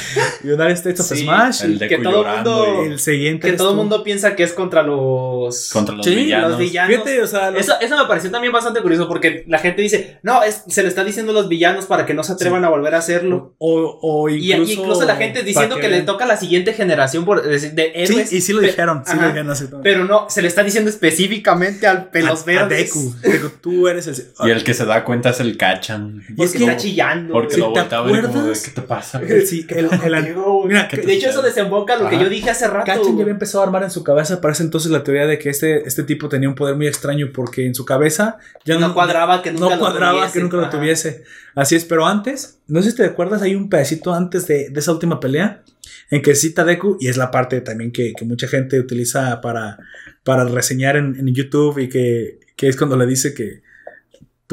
[0.43, 1.63] United States of Sí, Smash.
[1.63, 3.49] El de que todo mundo- y- El siguiente.
[3.51, 5.69] Que todo el mundo piensa que es contra los.
[5.71, 6.51] contra los Sí, villanos.
[6.51, 6.91] los villanos.
[6.91, 10.19] Fíjate, o sea, los- Eso, eso me pareció también bastante curioso porque la gente dice,
[10.23, 12.69] no, es, se le está diciendo a los villanos para que no se atrevan a
[12.69, 13.55] volver a hacerlo.
[13.57, 16.37] o, o Y incluso, y incluso, la gente diciendo para que, le toca a la
[16.37, 18.29] siguiente generación por, de, de héroes.
[18.29, 19.03] Sí, y sí lo dijeron.
[19.05, 19.65] Sí lo dijeron así.
[19.81, 22.93] Pero no, se le está diciendo específicamente al pelos a, a verdes.
[22.93, 23.15] Deku.
[23.21, 24.15] Deku, tú eres el.
[24.47, 26.21] Y el que se da cuenta es el Cachan.
[26.35, 27.33] Porque es que- está chillando.
[27.33, 27.69] Porque ¿Sí güey.
[27.69, 28.51] lo te voltea a ver como?
[28.53, 29.19] ¿qué te pasa?
[29.21, 30.35] el- sí, el- el-
[30.67, 32.85] mira, que de hecho, eso desemboca lo que yo dije hace rato.
[32.85, 35.39] Kachan ya había empezado a armar en su cabeza para ese entonces la teoría de
[35.39, 38.93] que este, este tipo tenía un poder muy extraño porque en su cabeza ya no
[38.93, 40.33] cuadraba que nunca no lo tuviese.
[40.33, 40.71] que nunca lo Ajá.
[40.71, 41.23] tuviese.
[41.55, 44.79] Así es, pero antes, no sé si te acuerdas, hay un pedacito antes de, de
[44.79, 45.63] esa última pelea
[46.09, 49.77] en que cita Deku y es la parte también que, que mucha gente utiliza para,
[50.23, 53.61] para reseñar en, en YouTube y que, que es cuando le dice que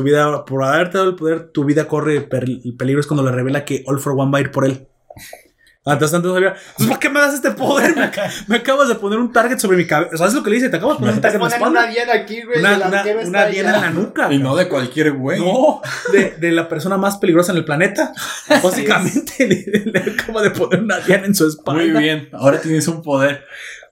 [0.00, 2.46] tu vida, por haberte dado el poder, tu vida corre per-
[2.78, 4.86] peligro, es cuando le revela que All for One va a ir por él.
[5.82, 6.54] Antes, antes no sabía.
[6.88, 7.96] ¿para qué me das este poder?
[7.96, 10.16] Me, ac- me acabas de poner un target sobre mi cabeza.
[10.18, 10.68] ¿Sabes lo que le dice?
[10.68, 11.92] Te acabo de poner un target en la ponen una espalda.
[12.06, 12.58] diana aquí, güey.
[12.60, 13.60] Una, una, diana allá.
[13.60, 14.32] en la nuca.
[14.32, 15.40] Y no de cualquier güey.
[15.40, 15.80] No,
[16.12, 18.12] de, de la persona más peligrosa en el planeta.
[18.62, 21.80] Básicamente le, le acaba de poner una diana en su espalda.
[21.82, 22.28] Muy bien.
[22.32, 23.44] Ahora tienes un poder.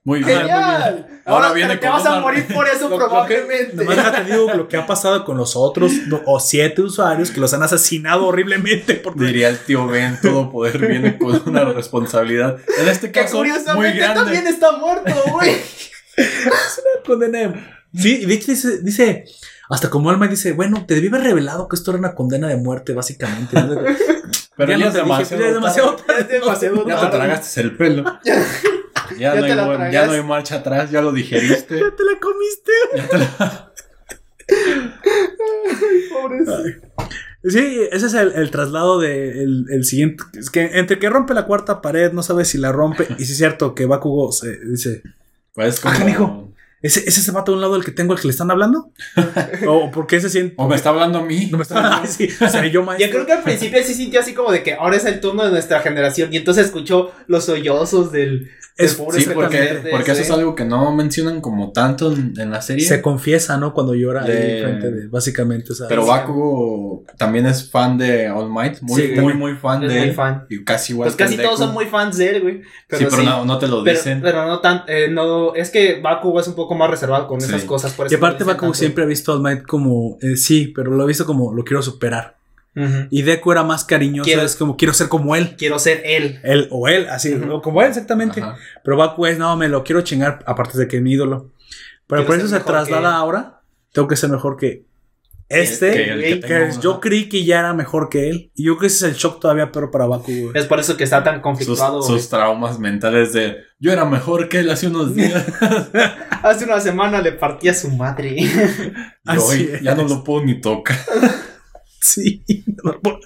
[0.09, 0.39] Muy bien.
[0.39, 1.21] ¡Genial!
[1.27, 3.05] Ahora Ahora, viene te, te con vas a una- morir por eso, Lo- lo que-
[3.11, 3.77] probablemente.
[3.77, 7.41] Nomás déjate digo lo que ha pasado con los otros no, o siete usuarios que
[7.41, 12.57] los han asesinado horriblemente por Diría el tío Ben, todo poder viene con una responsabilidad.
[12.81, 14.15] En este que caso, muy curiosamente grande.
[14.23, 15.57] también está muerto, güey.
[17.07, 17.39] condena.
[17.39, 19.25] de- Sí, y de hecho dice, dice,
[19.71, 22.57] hasta como alma dice, bueno, te debí haber revelado que esto era una condena de
[22.57, 23.55] muerte, básicamente.
[24.57, 25.43] Pero Ya es te dije, demasiado.
[25.43, 28.05] ya es demasiado Ya es demasiado Ya te tragaste el pelo.
[29.19, 31.77] Ya, no te hay, la ya no hay marcha atrás, ya lo digeriste.
[31.81, 32.73] Ya te la comiste.
[32.97, 33.73] Ya te la-
[36.13, 36.89] Pobrecito.
[37.45, 40.25] Sí, ese es el, el traslado de el, el siguiente.
[40.35, 43.07] Es que entre que rompe la cuarta pared, no sabe si la rompe.
[43.19, 45.03] Y sí es cierto que Bakugo se dice:
[45.55, 45.95] Pues como.
[45.95, 46.53] Ah, canijo.
[46.81, 48.93] ¿Ese, ¿Ese se mata a un lado del que tengo al que le están hablando?
[49.69, 50.55] ¿O por qué se siente.?
[50.59, 51.47] O me está hablando a mí.
[51.51, 52.01] No me está.
[52.03, 53.11] Ay, sí, seré yo Yo maestro.
[53.11, 55.51] creo que al principio sí sintió así como de que ahora es el turno de
[55.51, 56.33] nuestra generación.
[56.33, 60.65] Y entonces escuchó los sollozos del, del Es- Sí, porque, porque eso es algo que
[60.65, 62.87] no mencionan como tanto en, en la serie.
[62.87, 63.75] Se confiesa, ¿no?
[63.75, 65.09] Cuando llora ahí frente de.
[65.09, 65.73] Básicamente.
[65.89, 66.07] Pero.
[66.07, 68.81] Bakugo también es fan de All Might.
[68.83, 70.15] Muy, Sí, muy, muy fan Es de muy él.
[70.15, 70.45] fan.
[70.49, 71.65] Y casi igual Pues casi todos Deku.
[71.65, 72.63] son muy fans de él, güey.
[72.87, 73.25] Pero sí, pero sí.
[73.29, 74.21] no, no te lo dicen.
[74.23, 77.49] pero no tan, eh, no, es que Bakugo es un poco más reservado con Sí.
[77.49, 77.93] esas cosas.
[77.95, 78.79] Por eso Y aparte, Bakugo tanto.
[78.79, 80.19] siempre ha visto a All Might como.
[80.23, 82.37] eh, sí, pero lo ha visto como lo quiero superar.
[82.77, 83.07] Ujú.
[83.11, 85.57] Y Deku era más cariñoso, Quiero- es como quiero ser como él.
[85.57, 86.39] Quiero ser él.
[86.45, 87.55] Él o él, así, Ujú.
[87.55, 88.41] o como él exactamente.
[88.41, 88.57] Ajá.
[88.85, 91.51] Pero Baku es, no, me lo quiero chingar, aparte de que es mi ídolo.
[92.07, 93.61] Pero Quiero por eso se traslada que ahora.
[93.93, 94.87] Tengo que ser mejor que
[95.49, 95.91] este.
[95.93, 98.53] Que el que que tengo, yo creí que ya era mejor que él.
[98.55, 100.31] Y yo creo que ese es el shock todavía peor para Baku.
[100.31, 100.51] güey.
[100.55, 102.01] Es por eso que está tan Sus, conflictuado.
[102.01, 102.09] güey.
[102.21, 105.43] sus traumas mentales de yo era mejor que él hace unos días.
[106.43, 108.37] Hace una semana le partí a su madre.
[108.39, 110.97] y hoy ya no lo puedo ni tocar.
[112.01, 112.45] Sí.
[112.47, 113.21] y por, por-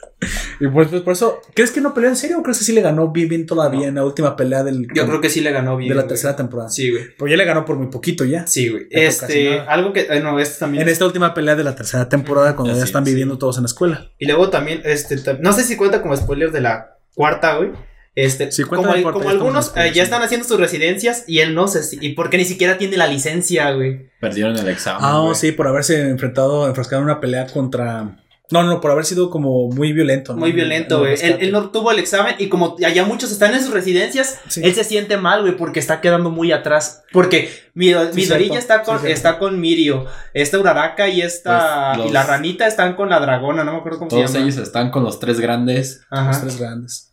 [1.04, 3.28] por eso, ¿crees que no peleó en serio o crees que sí le ganó bien,
[3.28, 3.86] bien todavía No.
[3.86, 5.88] en la última pelea del, Yo creo que sí le ganó bien.
[5.90, 6.08] de la güey.
[6.08, 6.70] tercera temporada?
[6.70, 7.04] Sí, güey.
[7.18, 8.46] Pero ya le ganó por muy poquito ya.
[8.46, 8.84] Sí, güey.
[8.90, 10.82] Ya Este, algo que, eh, no, esto también.
[10.84, 13.64] En esta última pelea de la tercera temporada, cuando ya están es, viviendo todos en
[13.64, 14.10] la escuela.
[14.18, 17.70] Y luego también, este, no sé si cuenta como spoiler de la cuarta, güey.
[18.14, 21.54] Este, Sí, cuenta como, cuarta, como algunos eh, ya están haciendo sus residencias y él
[21.54, 24.10] no sé si, y porque ni siquiera tiene la licencia, güey.
[24.20, 25.00] Perdieron el examen.
[25.02, 25.34] Ah, güey.
[25.34, 28.18] sí, por haberse enfrentado, enfrascado en una pelea contra.
[28.50, 30.34] No, no, por haber sido como muy violento.
[30.34, 30.40] ¿no?
[30.40, 31.36] Muy violento, En güey.
[31.40, 34.60] Él, no tuvo el examen y como allá muchos están en sus residencias, Sí.
[34.62, 37.02] él se siente mal, güey, porque está quedando muy atrás.
[37.12, 42.08] Porque mi, Midorilla cierto, está con, sí, está con Mirio, esta Uraraka y esta Pues,
[42.08, 44.50] y la los- ranita están con la dragona, no me acuerdo cómo Todos se llama.
[44.50, 46.02] ellos están con los tres grandes.
[46.10, 46.40] Los Ajá.
[46.42, 47.11] tres grandes.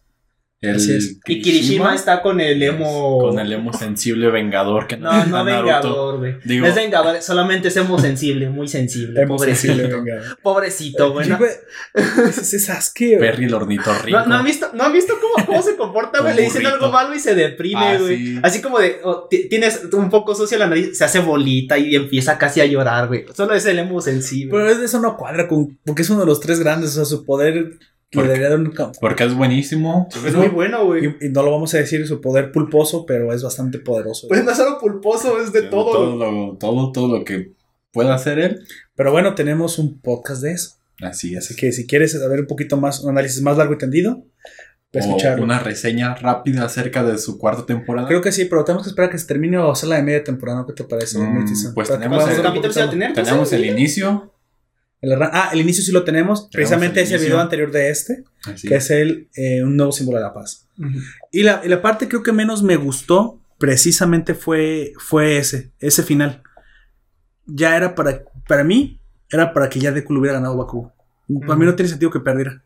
[0.62, 1.20] El Así es.
[1.26, 3.20] Y Kirishima está con el emo.
[3.20, 5.46] Con el emo sensible vengador que No, no Naruto.
[5.46, 6.36] vengador, güey.
[6.44, 9.22] No es vengador, solamente es emo sensible, muy sensible.
[9.22, 9.74] Hemos pobrecito.
[9.76, 10.14] sensible.
[10.44, 11.30] Pobrecito, güey.
[11.30, 11.52] No, güey.
[11.96, 13.16] Ese es Sasuke.
[13.16, 13.20] güey.
[13.20, 14.20] Perry el ornitorrinco.
[14.20, 16.36] no, no han visto, no han visto cómo, cómo se comporta, güey.
[16.36, 18.18] Le dicen algo malo y se deprime, Ah, güey.
[18.18, 18.40] sí.
[18.44, 21.96] Así como de, oh, ti- tienes un poco sucia la nariz, se hace bolita y
[21.96, 23.24] empieza casi a llorar, güey.
[23.34, 24.52] Solo es el emo sensible.
[24.52, 25.78] Pero eso no cuadra con.
[25.86, 26.90] Porque es uno de los tres grandes.
[26.92, 27.78] O sea, su poder.
[28.12, 28.74] Que Porque- debería un.
[29.00, 30.08] Porque es buenísimo.
[30.26, 31.06] es muy bueno, güey.
[31.22, 34.28] Y, y no lo vamos a decir su poder pulposo, pero es bastante poderoso.
[34.28, 35.92] Pues no es solo pulposo, es de todo.
[35.92, 37.54] Todo lo, todo, todo lo que
[37.92, 38.60] pueda hacer él.
[38.96, 40.72] Pero bueno, tenemos un podcast de eso.
[41.02, 41.46] Así es.
[41.46, 44.24] Así que si quieres saber un poquito más, un análisis más largo y tendido,
[44.92, 45.44] pues O escucharlo.
[45.44, 48.08] una reseña rápida acerca de su cuarta temporada.
[48.08, 50.04] Creo que sí, pero tenemos que esperar a que se termine o hacer la de
[50.04, 50.62] media temporada.
[50.62, 50.66] ¿no?
[50.66, 51.20] ¿Qué te parece?
[51.20, 51.46] Mm,
[51.76, 53.14] pues tenemos el- a tener?
[53.14, 54.34] Tenemos el inicio,
[55.02, 56.50] El ah, el inicio sí lo tenemos.
[56.52, 60.18] Precisamente el ese video anterior de este, Así que es el eh, un nuevo símbolo
[60.18, 60.68] de la paz.
[61.32, 66.04] Y la, y la parte creo que menos me gustó precisamente fue, fue ese, ese
[66.04, 66.42] final.
[67.46, 70.94] Ya era para, para mí, era para que ya Deku le hubiera ganado Bakugo.
[71.42, 72.64] Para mí no tiene sentido que perdiera.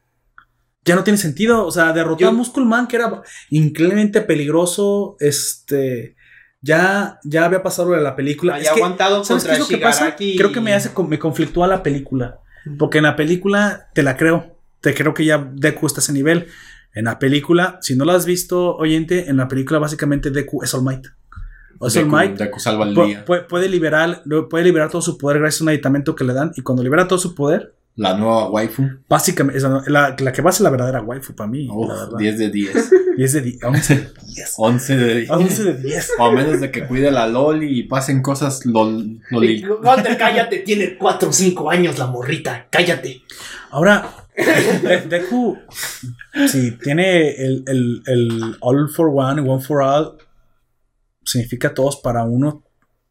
[0.86, 5.16] Ya no tiene sentido, o sea, derrotó Yo- a Muscle Man, que era increíblemente peligroso,
[5.20, 6.16] este,
[6.64, 8.56] ya, ya había pasado lo de la película.
[8.56, 10.16] Había Es que, aguantado ¿Sabes qué contra es lo que pasa?
[10.16, 12.40] Creo que me hace, me conflictúa la película.
[12.80, 14.56] Porque en la película te la creo.
[14.80, 16.48] Te creo que ya Deku está a ese nivel.
[16.96, 20.74] En la película, si no la has visto, oyente, en la película básicamente Deku es
[20.74, 21.06] All Might.
[21.80, 22.38] O es All Deku, Might.
[22.38, 23.26] Deku salva el día.
[23.26, 26.52] pu- puede, liberar, puede liberar todo su poder gracias a un aditamento que le dan.
[26.56, 28.84] Y cuando libera todo su poder, La nueva waifu.
[29.08, 31.68] básicamente, esa la, la que va a ser la verdadera waifu para mí.
[31.72, 32.18] Uf, la verdad.
[32.18, 32.92] 10 de 10.
[33.18, 33.64] 10 de 10.
[33.64, 34.54] 11 de 10.
[34.58, 35.30] 11 de 10.
[35.30, 36.10] 11 de 10.
[36.18, 39.62] O a menos de que cuide la Loli y pasen cosas lol, loli.
[39.84, 43.22] Gunter, cállate, tiene 4 o 5 años la morrita, cállate.
[43.70, 45.56] Ahora, De- Deku,
[46.48, 50.18] si tiene el, el, el All for One, One for All,
[51.24, 52.64] significa todos para uno.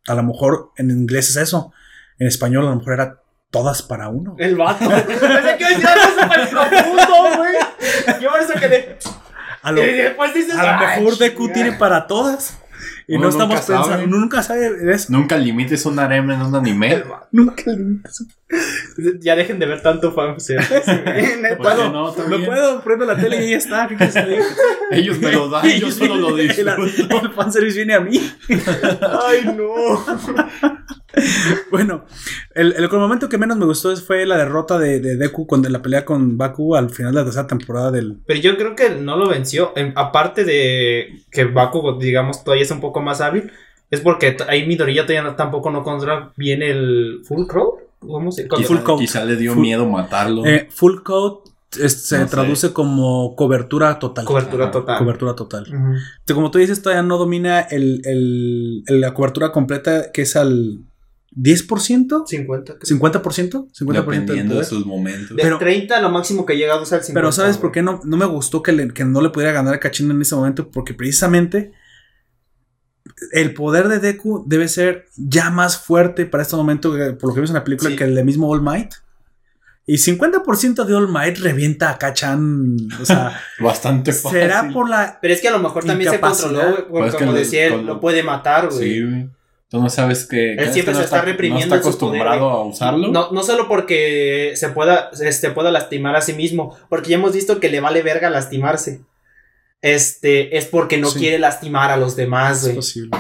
[0.09, 1.73] A lo mejor en inglés es eso.
[2.19, 3.22] En español a lo mejor era
[3.53, 4.35] todas para uno.
[4.39, 4.89] El vato.
[5.07, 7.55] Pensé que decía algo súper profundo, güey.
[8.21, 8.99] Yo por eso quedé.
[9.63, 10.57] A lo, Y después dices.
[10.57, 11.55] a lo "Ay, mejor Deku chinga".
[11.55, 12.59] tiene para todas.
[13.13, 13.79] Y Uno no estamos nunca sabe.
[13.91, 15.13] pensando, nunca sabe de eso.
[15.13, 17.03] Nunca limites un harem en un anime.
[17.31, 17.65] Nunca
[19.21, 20.63] Ya dejen de ver tanto fanservice.
[21.43, 22.09] No ¿Por qué puedo, no?
[22.11, 23.87] Está no puedo, prendo la tele y ahí está.
[24.91, 27.21] Ellos me lo dan, yo solo lo El, disfruto.
[27.23, 28.19] el fanservice viene a mí.
[29.29, 30.03] Ay, no.
[31.71, 32.07] Bueno,
[32.55, 35.83] el, el momento que menos me gustó fue la derrota de, de Deku cuando la
[35.83, 38.19] pelea con Baku al final de la tercera temporada del.
[38.27, 39.73] Pero yo creo que no lo venció.
[39.77, 43.51] En- aparte de que Bakugo, digamos, todavía es un poco más hábil.
[43.91, 47.79] Es porque ahí Midoriya todavía tampoco no controla bien el Full Crow.
[47.99, 48.99] ¿Cómo se Full Quizá, coat.
[49.01, 50.45] quizá le dio Full- miedo matarlo.
[50.47, 51.47] Eh, full coat
[51.81, 52.31] es- se No sé.
[52.31, 54.25] traduce como cobertura total.
[54.25, 54.73] Cobertura Ajá.
[54.73, 54.99] total.
[54.99, 55.67] Cobertura total.
[55.67, 60.35] Entonces, Como tú dices, todavía no domina el, el- el- la cobertura completa, que es
[60.37, 60.81] al
[61.37, 62.75] 10%, 50.
[62.79, 62.87] creo.
[62.87, 65.37] 50%, 50% del dependiendo de sus momentos.
[65.37, 67.15] De Pero- 30 lo máximo que he llegado es al 50.
[67.21, 69.75] Pero ¿sabes por qué no, no me gustó que, le- que no le pudiera ganar
[69.75, 70.69] a Kachin en ese momento?
[70.71, 71.73] Porque precisamente
[73.33, 77.35] el poder de Deku debe ser ya más fuerte para este momento, que- por lo
[77.35, 77.97] que vimos en la película, Sí.
[77.97, 78.93] que el de mismo All Might.
[79.85, 82.77] Y 50% de All Might revienta a Kachan.
[83.01, 84.41] O sea, Bastante fácil.
[84.41, 85.19] será por la.
[85.21, 87.03] Pero es que a lo mejor también se controló, güey.
[87.11, 88.79] Pues como decía él, lo puede matar, güey.
[88.79, 89.29] Sí, güey.
[89.69, 90.55] Tú no sabes que.
[90.59, 93.09] que siempre no se está reprimiendo No está en su poder, acostumbrado a usarlo.
[93.09, 97.33] No, no solo porque se pueda, este, pueda lastimar a sí mismo, porque ya hemos
[97.33, 99.01] visto que le vale verga lastimarse.
[99.83, 101.19] Este, es porque no Sí.
[101.19, 103.11] quiere lastimar a los demás, Es posible.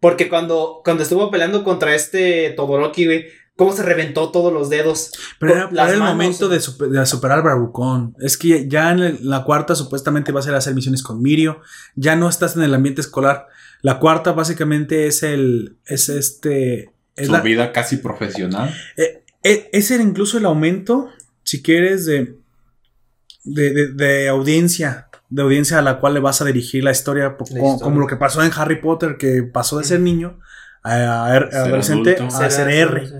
[0.00, 3.26] Porque cuando, cuando estuvo peleando contra este Todoroki, güey,
[3.56, 5.12] cómo se reventó todos los dedos.
[5.38, 8.14] Pero era, el manos, momento de, super- de superar al Barucón.
[8.20, 11.60] Es que ya en el- la cuarta supuestamente va a ser hacer misiones con Mirio.
[11.94, 13.46] Ya no estás en el ambiente escolar.
[13.80, 15.76] La cuarta básicamente es el.
[15.86, 16.90] Es este.
[17.16, 18.74] Es Su la- vida casi profesional.
[18.96, 21.08] Eh, eh, ese era incluso el aumento,
[21.44, 22.36] si quieres, de,
[23.44, 27.24] de, de- de audiencia, de audiencia a la cual le vas a dirigir la historia,
[27.24, 27.78] La como, historia.
[27.84, 30.38] como lo que pasó en Harry Potter, que pasó de ser niño
[30.82, 32.36] a, a- a Ser adolescente adulto.
[32.36, 33.12] a ser R.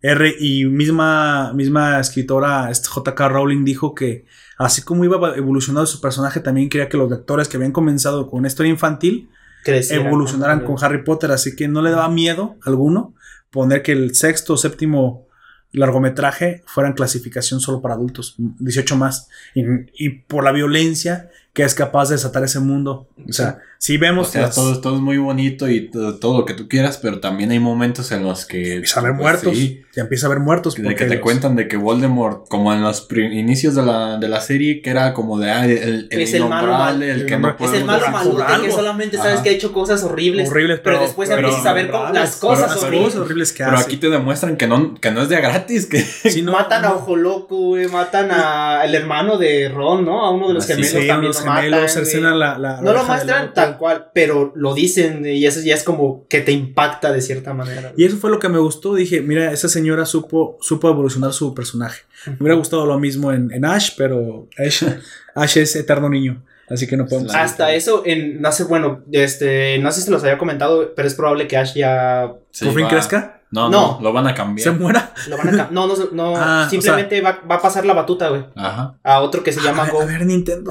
[0.00, 3.28] R y misma, misma escritora este, J.K.
[3.28, 7.56] Rowling dijo que así como iba evolucionando su personaje, también quería que los lectores que
[7.56, 9.28] habían comenzado con una historia infantil
[9.64, 13.14] Crecieran evolucionaran con- con Harry Potter, así que no le daba miedo alguno
[13.50, 15.26] poner que el sexto o séptimo
[15.72, 19.62] largometraje fuera en clasificación solo para adultos, 18 más, y,
[19.98, 23.08] y por la violencia que es capaz de desatar ese mundo.
[23.28, 26.38] O sea, si O vemos sea, las- todo, todo es muy bonito y todo, todo
[26.38, 28.74] lo que tú quieras, pero también hay momentos en los que.
[28.74, 30.76] empieza a haber pues, muertos, sí, ya empieza a haber muertos.
[30.76, 34.18] de porque que te los- cuentan de que Voldemort, como en los inicios de la,
[34.18, 37.26] de la serie, que era como de ah, el, el Es el malo mal- el
[37.26, 39.42] que malo- no Es el malo decir malo, por de que solamente sabes Ajá.
[39.42, 40.48] que ha hecho cosas horribles.
[40.48, 43.04] horribles, pero, pero, después pero- empiezas a ver las cosas horribles.
[43.14, 43.84] cosas horribles que Pero hace.
[43.86, 45.98] aquí te demuestran que no, que no es de gratis, que
[46.30, 46.92] Sí, no, matan a.
[46.94, 50.24] Ojo Loco, güey, matan a el hermano de Ron, ¿no?
[50.24, 51.88] A uno de los sí, gemelos Sí, también gemelos, güey.
[51.88, 55.74] cercenan la, la- la No lo muestran tal cual, pero lo dicen y eso ya
[55.74, 57.92] es como que te impacta de cierta manera.
[57.96, 58.94] Y eso fue lo que me gustó.
[58.94, 62.02] Dije, mira, esa señora supo, supo evolucionar su personaje.
[62.26, 64.84] Me hubiera gustado lo mismo en, en Ash, pero Ash,
[65.34, 66.42] Ash es eterno niño.
[66.70, 67.34] Así que no podemos.
[67.34, 71.08] Hasta eso, en, no sé, bueno, este, no sé si se los había comentado, pero
[71.08, 73.34] es probable que Ash ya se ¿Por fin va- crezca?
[73.50, 73.92] No, No.
[73.96, 74.62] no, lo van a cambiar.
[74.62, 75.14] ¿Se muera?
[75.26, 77.94] lo van a cam- No, no, no, Ah, o simplemente va, va a pasar la
[77.94, 78.96] batuta, güey, Ajá.
[79.02, 80.02] a otro que se A llama ver, Go.
[80.02, 80.70] a ver, Nintendo.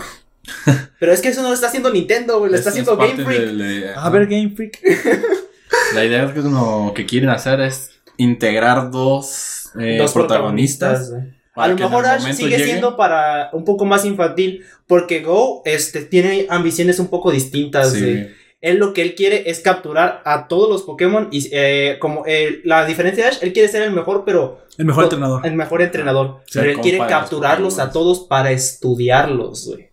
[1.00, 3.12] Pero es que eso no lo está haciendo Nintendo, güey, lo está Es- haciendo es
[3.12, 3.42] Game Freak.
[3.42, 4.80] de- de- A ver, Game Freak.
[5.94, 11.14] La idea es que lo que quieren hacer es integrar dos eh, dos protagonistas.
[11.56, 16.02] A lo mejor Ash sigue llegue- siendo para un poco más infantil, porque Go este,
[16.06, 17.94] tiene ambiciones un poco distintas.
[17.94, 18.28] Sí.
[18.62, 22.62] Él lo que él quiere es capturar a todos los Pokémon y eh, como eh,
[22.64, 25.46] la diferencia de Ash, él quiere ser el mejor, pero El mejor to- entrenador.
[25.46, 26.42] el mejor entrenador.
[26.48, 29.90] Sí, pero él quiere capturarlos a todos para estudiarlos, güey.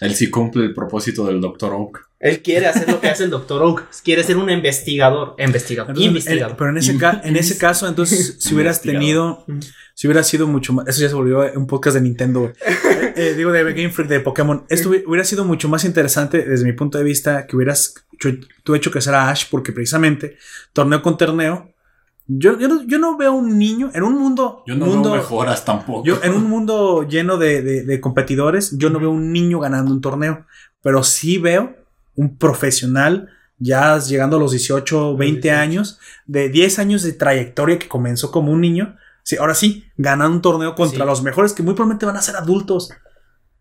[0.00, 1.72] Él sí cumple el propósito del Dr.
[1.72, 2.06] Oak.
[2.20, 3.62] Él quiere hacer lo que hace el Dr.
[3.62, 3.84] Oak.
[4.04, 5.34] Quiere ser un investigador.
[5.38, 5.90] Investigador.
[5.90, 6.56] Entonces, investigador.
[6.56, 9.44] pero en ese, ca- en ese caso, entonces, si hubieras tenido,
[9.94, 12.52] si hubiera sido mucho más, eso ya se volvió un podcast de Nintendo.
[12.66, 14.64] Eh, eh, digo, de Game Freak, de Pokémon.
[14.68, 18.30] Esto hubi- hubiera sido mucho más interesante desde mi punto de vista que hubieras hecho,
[18.64, 20.36] tú hecho que será Ash, porque precisamente,
[20.72, 21.72] torneo con torneo,
[22.28, 25.22] yo, yo, no, yo no veo un niño en un mundo, Yo no mundo, veo
[25.22, 26.04] mejoras tampoco.
[26.04, 29.90] yo en un mundo lleno de, de- de competidores, yo no veo un niño ganando
[29.92, 30.44] un torneo,
[30.82, 31.74] pero sí veo
[32.14, 35.60] un profesional ya llegando a los 18, 20 18.
[35.60, 38.96] años, de 10 años de trayectoria que comenzó como un niño.
[39.24, 41.06] Sí, ahora sí, ganando un torneo contra Sí.
[41.06, 42.90] los mejores que muy probablemente van a ser adultos.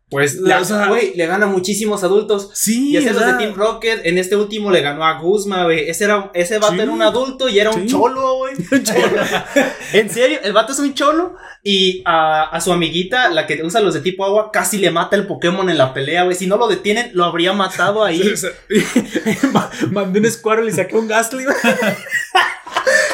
[0.09, 2.49] Pues, La- le, o sea- güey, le gana a muchísimos adultos.
[2.53, 5.89] Sí, Y ese los de Team Rocket, en este último le ganó a Guzma, güey.
[5.89, 6.79] Ese, era, ese vato Sí.
[6.79, 8.53] era un adulto y era un cholo, güey.
[9.93, 11.35] en serio, el vato es un cholo.
[11.61, 15.17] Y a, a su amiguita, la que usa los de tipo agua, casi le mata
[15.17, 16.37] el Pokémon en la pelea, güey.
[16.37, 18.21] Si no lo detienen, lo habría matado ahí.
[19.91, 21.43] Mandé un Squirtle y saqué un Gastly.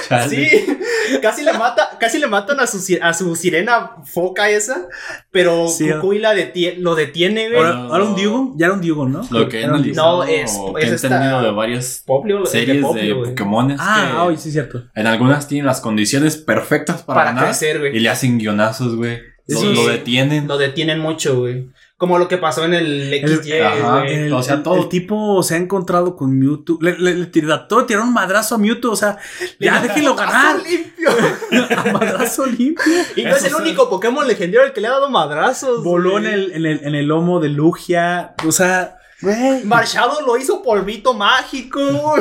[0.07, 0.29] Chale.
[0.49, 0.77] Sí,
[1.21, 4.87] casi le mata, casi le matan a su, a su sirena foca esa,
[5.31, 7.57] pero Sí, Kukui la detie- lo detiene, güey.
[7.63, 9.21] Ahora, ahora un Diugon, ya era un Diugon, ¿no?
[9.29, 12.45] Lo que he analizado No, es- o es que he esta- entendido de varias Poplio,
[12.45, 13.29] series de Poplio, güey.
[13.31, 14.83] Pokémon es Ah, que hoy sí es cierto.
[14.95, 17.95] en algunas tienen las condiciones perfectas para, Para ganar crecer, güey.
[17.95, 19.21] y le hacen guionazos, güey.
[19.47, 20.47] Lo detienen.
[20.47, 21.67] Lo detienen mucho, güey.
[21.95, 23.99] Como lo que pasó en el XY, Ajá.
[24.01, 24.13] güey.
[24.25, 26.77] El, o sea, el- todo- el tipo se ha encontrado con Mewtwo.
[26.81, 28.91] Le, le, le trató de tirar un madrazo a Mewtwo.
[28.91, 29.17] O sea,
[29.59, 30.57] ya déjelo ganar.
[30.61, 31.09] limpio.
[31.77, 32.83] a madrazo limpio.
[33.15, 33.69] Y no es Eso el sí.
[33.69, 35.83] único Pokémon legendario al que le ha dado madrazos.
[35.83, 36.33] Voló en güey.
[36.33, 38.33] el, en, el, en el lomo de Lugia.
[38.45, 39.63] O sea, güey.
[39.63, 41.79] Marshado lo hizo polvito mágico.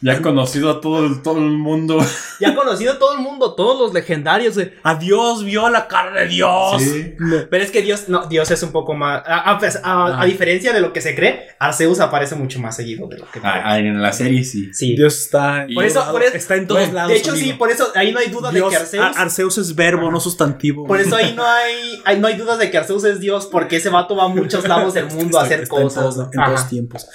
[0.00, 1.98] Ya conocido a todo el, todo el mundo.
[2.38, 4.72] ya ha conocido todo el mundo, todos los legendarios, güey.
[4.84, 6.80] Adiós, vio la cara de Dios.
[6.80, 7.14] Sí.
[7.50, 9.22] Pero es que Dios, no, Dios es un poco más.
[9.26, 10.22] A, a- pues, a- Ah.
[10.22, 13.40] a diferencia de lo que se cree, Arceus aparece mucho más seguido de lo que
[13.42, 14.70] Ah, en la serie sí.
[14.72, 14.94] Sí.
[14.94, 17.10] Dios está, Por eso- por eso- está en todos Bueno, lados.
[17.12, 19.04] de hecho, sí, por eso ahí no hay duda Dios, de que Arceus.
[19.04, 20.86] Ar- Arceus es verbo, no sustantivo.
[20.86, 23.76] por eso ahí no hay, ahí no hay dudas de que Arceus es Dios, porque
[23.76, 26.02] ese vato va a muchos lados del mundo a hacer está en cosas.
[26.14, 27.06] todos- en todos tiempos.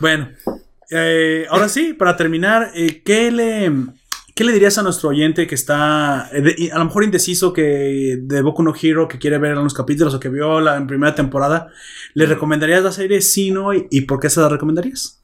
[0.00, 0.30] Bueno,
[0.90, 3.70] eh, ahora sí, para terminar, eh, ¿qué, le,
[4.34, 8.18] ¿qué le dirías a nuestro oyente que está eh, de- a lo mejor indeciso que
[8.20, 11.14] de Boku no Hero, que quiere ver los capítulos o que vio la en primera
[11.14, 11.68] temporada?
[12.14, 13.20] ¿Le recomendarías la serie?
[13.20, 15.20] Sí, no, y, y por qué se la recomendarías?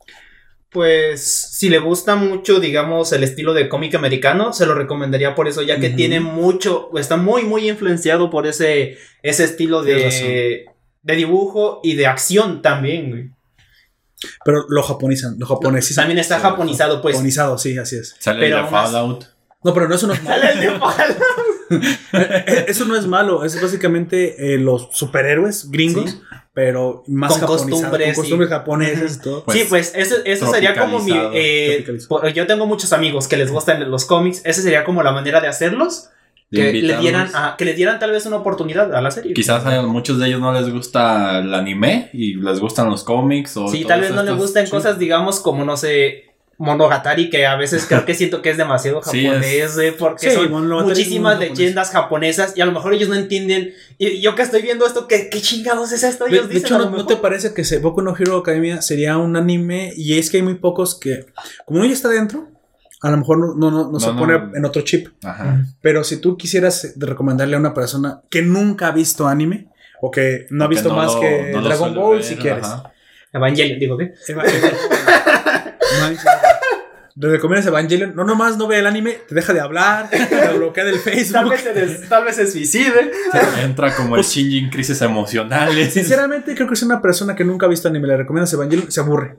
[0.70, 1.22] Pues
[1.52, 5.60] si le gusta mucho, digamos, el estilo de cómic americano, se lo recomendaría por eso,
[5.60, 10.64] ya que tiene mucho, está muy, muy influenciado por ese, ese estilo de,
[11.02, 13.30] de dibujo y de acción también, güey.
[14.44, 16.02] Pero lo japonizan, lo japonesizan.
[16.04, 17.14] También está japonizado, pues.
[17.14, 18.14] Japonizado, sí, así es.
[18.18, 19.24] Sale Pero el de Fallout.
[19.64, 20.40] No, pero no, eso no es malo.
[20.42, 21.16] Sale el de Fallout.
[22.12, 26.20] Eh, Eso no es malo, es básicamente eh, los superhéroes gringos, Sí.
[26.52, 29.44] pero más Con costumbres con costumbres y- japonesas y todo.
[29.44, 31.12] Pues, sí, pues eso, eso sería como mi...
[31.32, 31.82] eh,
[32.34, 35.48] yo tengo muchos amigos que les gustan los cómics, esa sería como la manera de
[35.48, 36.10] hacerlos,
[36.52, 39.32] que le, dieran, que le dieran tal vez una oportunidad a la serie.
[39.34, 43.56] Quizás a muchos de ellos no les gusta el anime y les gustan los cómics
[43.56, 44.70] o Sí, tal vez no le estos- gusten sí.
[44.70, 46.26] cosas, digamos, como no sé,
[46.58, 50.36] Monogatari, que a veces creo que siento que es demasiado Sí, japonés, eh, porque Sí,
[50.36, 53.72] son muchísimas leyendas japonesas y a lo mejor ellos no entienden.
[53.98, 56.24] Y yo que estoy viendo esto, ¿qué, qué chingados es esto?
[56.26, 59.16] De, Ellos de dicen hecho, ¿no, te parece que se, Boku no Hero Academia sería
[59.18, 59.92] un anime?
[59.96, 61.26] Y es que hay muy pocos que,
[61.64, 62.48] como uno ya está dentro,
[63.02, 64.18] a lo mejor no, no, no, no se No, no.
[64.20, 65.08] pone en otro chip.
[65.24, 65.64] Ajá.
[65.80, 69.68] Pero si tú quisieras recomendarle a una persona que nunca ha visto anime,
[70.00, 72.64] o que no ha visto no más lo- que Dragon Ball, ver, si quieres.
[72.64, 72.92] ajá.
[73.32, 74.12] Evangelion, digo, ¿qué?
[74.28, 74.44] Eva-
[77.14, 80.82] Le recomiendas Evangelion, no nomás no ve el anime, te deja de hablar, te bloquea
[80.84, 81.50] del Tal Facebook.
[81.50, 83.10] vez, se des- tal vez se suicide.
[83.62, 85.92] Entra como el Shinji en crisis emocionales.
[85.92, 89.00] Sinceramente, creo que es una persona que nunca ha visto anime, le recomiendas Evangelion, se
[89.00, 89.36] aburre.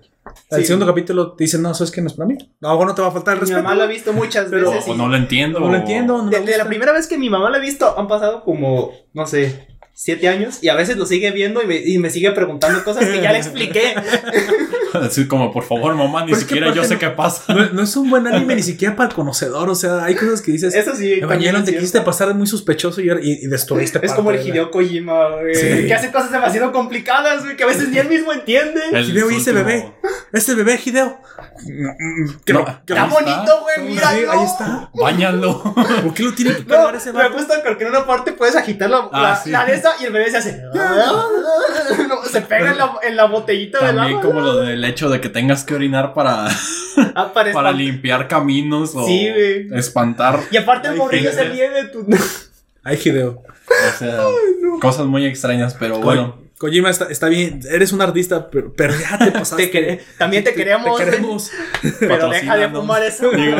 [0.51, 0.67] Al Sí.
[0.67, 2.37] segundo capítulo te dicen, no, eso es que no es para mí.
[2.61, 3.63] No, no te va a faltar el Mi respeto.
[3.63, 4.87] mamá lo ha visto muchas Pero- veces.
[4.89, 5.59] o y- no lo entiendo.
[5.59, 6.17] No lo entiendo.
[6.17, 8.43] no me de, de la primera vez que mi mamá lo ha visto, han pasado
[8.43, 12.09] como, no sé, siete años y a veces lo sigue viendo y me, y me
[12.09, 13.93] sigue preguntando cosas que ya le expliqué.
[15.01, 17.53] Decir como, por favor, mamá, ni siquiera yo sé no- qué pasa.
[17.53, 19.69] No, no es un buen anime ni siquiera para el conocedor.
[19.69, 20.73] O sea, hay cosas que dices.
[20.75, 21.13] Eso sí.
[21.13, 24.49] Evangelion, te quisiste pasar muy sospechoso y, y, y destruiste Es parte como el de
[24.49, 25.55] Hideo Kojima, güey.
[25.55, 25.85] Sí.
[25.87, 28.81] Que hace cosas demasiado complicadas, güey, que a veces ni él mismo entiende.
[28.91, 29.93] El Hideo y ese último- bebé.
[30.31, 31.19] Este bebé, Hideo.
[32.45, 34.31] Que No, lo- que Está lo- ahí bonito, güey, míralo.
[34.31, 34.89] ahí está.
[34.93, 35.63] Báñalo.
[36.03, 37.33] ¿Por qué lo tiene que No, ese me vato?
[37.35, 39.49] gusta porque en una parte puedes agitar la, Ah, la, sí.
[39.49, 40.61] la de esa y el bebé se hace.
[42.07, 44.21] No, se pega en la, en la botellita del También agua.
[44.29, 46.47] como lo del hecho de que tengas que orinar para,
[47.15, 49.27] Ah, para limpiar caminos o Sí,
[49.73, 50.39] espantar.
[50.51, 52.05] Y aparte el morrillo se ríe de tu.
[52.83, 53.41] Ay, Hideo.
[53.67, 54.23] O sea,
[54.81, 56.35] cosas muy extrañas, pero bueno.
[56.35, 57.59] Ko- Kojima está, está bien.
[57.69, 59.67] Eres un artista, pero, pero ya te pasaste.
[59.67, 61.51] Te también te queremos, Te queremos.
[61.99, 63.31] Pero deja de fumar eso.
[63.31, 63.57] Digo,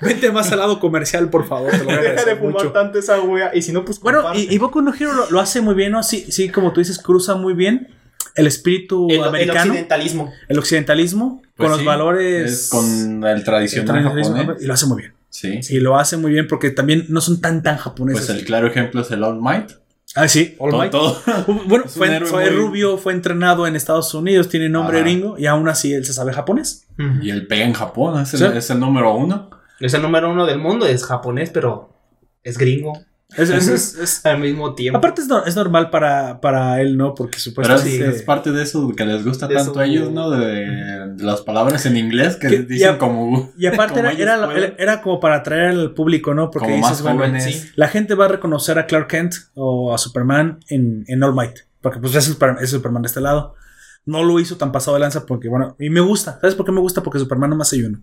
[0.00, 1.70] Vente más al lado comercial, por favor.
[1.70, 2.72] Te lo Deja de fumar mucho.
[2.72, 3.50] tanto esa wea.
[3.54, 4.00] Y si no, pues.
[4.00, 4.42] Bueno, comparte.
[4.50, 6.02] y, y Boku no Hero lo, lo hace muy bien, ¿no?
[6.02, 7.88] Sí, sí, como tú dices, cruza muy bien
[8.36, 10.32] el espíritu el, americano, el, occidentalismo.
[10.56, 12.50] occidentalismo, pues con los valores.
[12.52, 14.62] es con el el tradicional tradicionalismo, japonés.
[14.62, 15.14] Y lo hace muy bien.
[15.28, 15.62] Sí.
[15.62, 18.26] Sí, lo hace muy bien porque también no son tan tan japoneses.
[18.26, 19.70] Pues el claro ejemplo es el All Might.
[20.16, 20.90] Ah, sí, All Todo- Might.
[20.90, 21.22] todo-
[21.66, 25.04] Bueno, fue, héroe fue muy- rubio, fue entrenado en Estados Unidos, tiene nombre Ajá.
[25.06, 26.86] gringo y aún así él se sabe japonés.
[27.22, 28.44] Y el pega en Japón, es el, Sí.
[28.58, 29.50] es el número uno.
[29.78, 31.94] Es el número uno del mundo, es japonés, pero
[32.42, 32.92] es gringo
[33.36, 34.98] Es, es- es- es- al mismo tiempo.
[34.98, 37.14] aparte es, no- es normal para, para él, ¿no?
[37.14, 38.08] Porque Pero supuestamente...
[38.08, 40.30] es, es parte de eso que les gusta tanto a ellos, ¿no?
[40.30, 43.52] De, de las palabras en inglés que Que- dicen y a- como...
[43.56, 46.50] Y aparte como era, era, como para atraer al público, ¿no?
[46.50, 47.70] Porque como dices, más bueno, sí.
[47.76, 51.58] la gente va a reconocer a Clark Kent o a Superman en, en All Might.
[51.80, 53.54] Porque pues es, Super- es Superman de este lado.
[54.06, 56.38] No lo hizo tan pasado de lanza porque, bueno, y me gusta.
[56.40, 57.02] ¿Sabes por qué me gusta?
[57.02, 58.02] Porque Superman nomás hay uno.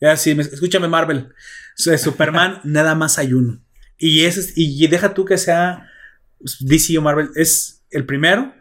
[0.00, 1.28] Ya, sí, me- escúchame Marvel.
[1.76, 3.60] Superman nada más hay uno.
[3.98, 5.88] Y, ese, es- y deja tú que sea
[6.60, 7.30] DC o Marvel.
[7.34, 8.52] Es el primero.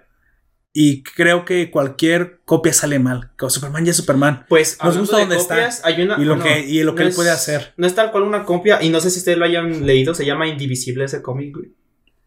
[0.78, 3.32] Y creo que cualquier copia sale mal.
[3.38, 4.46] Que Superman ya es Superman.
[4.50, 5.56] Pues Nos gusta de dónde está.
[5.56, 7.74] copias, Hay una, Y lo bueno, que, y lo que no él es- puede hacer.
[7.78, 10.26] No es tal cual una copia, y no sé si ustedes lo hayan leído, se
[10.26, 11.72] llama Indivisible ese cómic, güey.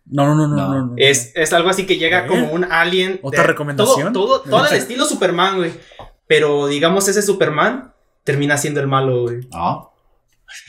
[0.06, 0.68] No, no, no, no, No.
[0.74, 0.86] no.
[0.86, 0.92] no.
[0.96, 2.40] Es, es algo así que llega Bien.
[2.44, 3.20] como un alien.
[3.22, 4.14] ¿Otra recomendación?
[4.14, 5.72] Todo, todo, todo al estilo Superman, güey.
[6.26, 7.92] Pero digamos, ese Superman
[8.24, 9.40] termina siendo el malo, güey.
[9.52, 9.87] Ah,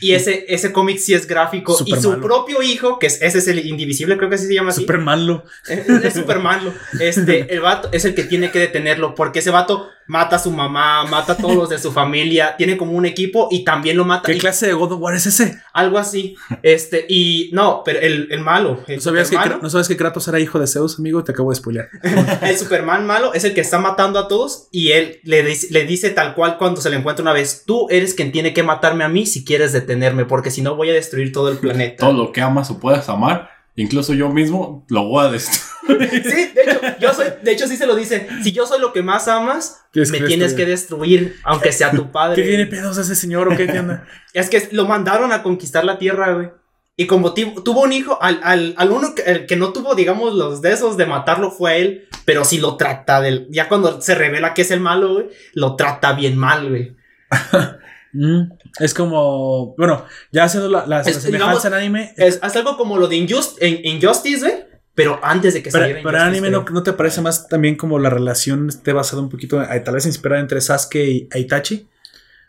[0.00, 1.76] Y ese, ese cómic sí es gráfico.
[1.86, 4.70] y su propio hijo, que es, ese es el Indivisible, creo que así se llama
[4.70, 4.82] así.
[4.82, 5.44] Superman lo.
[5.68, 6.64] Es, es Superman.
[6.64, 9.14] lo- Este, el vato es el que tiene que detenerlo.
[9.14, 12.56] Porque ese vato mata a su mamá, mata a todos los de su familia.
[12.58, 14.26] Tiene como un equipo y también lo mata.
[14.26, 15.56] ¿Qué y- clase de God of War es ese?
[15.72, 16.34] algo así.
[16.64, 18.82] Este, y no, pero el, el malo.
[18.88, 21.22] El ¿No sabías, que, ¿No sabes que Kratos era hijo de Zeus, amigo?
[21.22, 21.88] Te acabo de spoilear.
[22.42, 25.84] El Superman malo es el que está matando a todos y él le, dice- le
[25.84, 29.04] dice tal cual cuando se le encuentra una vez, tú eres quien tiene que matarme
[29.04, 32.04] a mí si quieres detenerme, porque si no voy a destruir todo el planeta.
[32.06, 35.70] todo lo que amas o puedas amar, incluso yo mismo lo voy a destruir.
[36.10, 38.92] Sí, de hecho, yo soy, de hecho sí se lo dice, si yo soy lo
[38.92, 42.42] que más amas, me que tienes que destruir, aunque sea tu padre.
[42.42, 44.00] ¿Qué tiene pedos ese señor o qué tiene?
[44.32, 46.50] Es que lo mandaron a conquistar la tierra, güey.
[46.96, 50.34] Y como tuvo un hijo, al, al, al uno que, el que no tuvo, digamos,
[50.34, 53.48] los de esos de matarlo fue él, pero sí lo trata del.
[53.50, 56.96] Ya cuando se revela que es el malo, güey, lo trata bien mal, güey.
[58.12, 59.74] Mm, es como.
[59.76, 62.14] Bueno, ya haciendo la, la, semejanza en anime.
[62.16, 64.64] Es, es algo como lo de Injust- en- Injustice, güey,
[64.94, 67.76] pero antes de que Pero, saliera pero Injustice, anime no, no te parece más también
[67.76, 71.38] como la relación esté basada un poquito, eh, tal vez inspirada entre Sasuke y a
[71.38, 71.88] Itachi.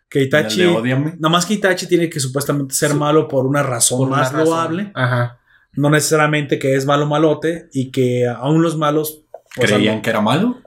[0.09, 0.61] Que Itachi.
[0.63, 1.15] El Ódiame.
[1.19, 4.33] Nomás que Itachi tiene que supuestamente ser Su- malo por una razón Por una más
[4.33, 4.45] razón.
[4.49, 4.91] loable.
[4.93, 5.39] Ajá.
[5.73, 9.21] No necesariamente que es malo malote y que aún los malos.
[9.55, 10.57] ¿Creían que era malo?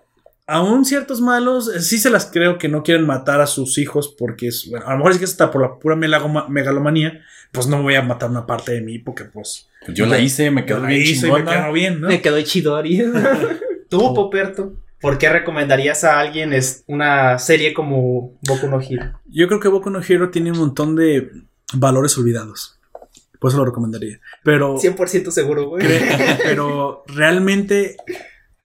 [0.47, 4.15] Aún ciertos malos eh, sí se las creo que no quieren matar a sus hijos
[4.19, 7.23] porque es, bueno, a lo mejor es que hasta por la pura megalomanía,
[7.53, 10.51] pues no voy a matar una parte de mí porque pues Pues yo la hice,
[10.51, 11.63] me quedó bien hice y me chingona.
[11.63, 12.09] quedó bien, ¿no?
[12.09, 13.05] Me quedó Chidori.
[13.89, 19.21] Tú, Poperto, ¿por qué recomendarías a alguien es una serie como Boku no Hero?
[19.27, 21.31] Yo creo que Boku no Hero tiene un montón de
[21.75, 22.79] valores olvidados.
[23.39, 24.21] Por eso lo recomendaría.
[24.43, 25.87] Pero, 100% seguro, güey.
[26.43, 27.97] pero realmente,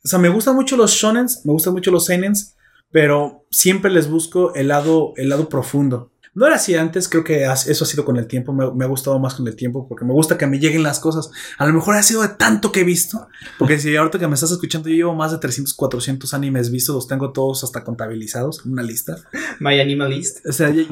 [0.04, 2.56] o sea, me gustan mucho los shonens, me gustan mucho los seinens,
[2.92, 6.12] pero siempre les busco el lado, el lado profundo.
[6.36, 8.88] No era así antes, creo que eso ha sido con el tiempo, me, me ha
[8.88, 11.32] gustado más con el tiempo, porque me gusta que me lleguen las cosas.
[11.58, 13.28] A lo mejor ha sido de tanto que he visto,
[13.58, 16.96] porque si ahorita que me estás escuchando, yo llevo más de 300, 400 animes vistos,
[16.96, 19.18] los tengo todos hasta contabilizados en una lista.
[19.60, 20.46] My Animalist.
[20.46, 20.86] O sea, ya-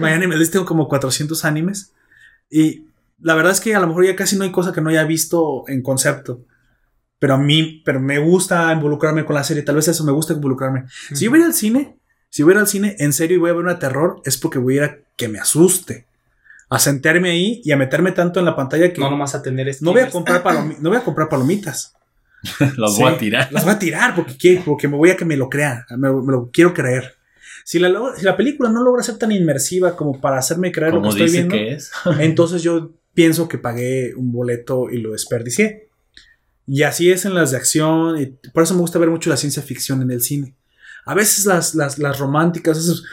[0.00, 1.92] My Anime List tengo como 400 animes.
[2.48, 2.84] Y
[3.20, 5.04] la verdad es que a lo mejor ya casi no hay cosa que no haya
[5.04, 6.40] visto en concepto.
[7.18, 9.62] Pero a mí, pero me gusta involucrarme con la serie.
[9.62, 10.84] Tal vez eso me gusta involucrarme.
[11.12, 11.96] Si yo voy a ir al cine,
[12.28, 14.36] si voy a ir al cine en serio y voy a ver una terror, es
[14.36, 16.06] porque voy a ir a que me asuste.
[16.68, 19.42] A sentarme ahí y a meterme tanto en la pantalla que No no, nomás a
[19.42, 21.94] tener voy a comprar palomi- no voy a comprar palomitas.
[22.58, 23.52] Sí, voy a tirar.
[23.52, 25.86] Las voy a tirar porque, quiero, porque me voy a que me lo crea.
[25.90, 27.14] Me, me lo quiero creer.
[27.64, 31.00] Si la, si la película no logra ser tan inmersiva como para hacerme creer lo
[31.02, 31.90] que estoy viendo, que es.
[32.20, 35.83] entonces yo pienso que pagué un boleto y lo desperdicié.
[36.66, 38.20] Y así es en las de acción.
[38.20, 40.54] Y por eso me gusta ver mucho la ciencia ficción en el cine.
[41.06, 43.04] A veces las, las, las románticas, esos,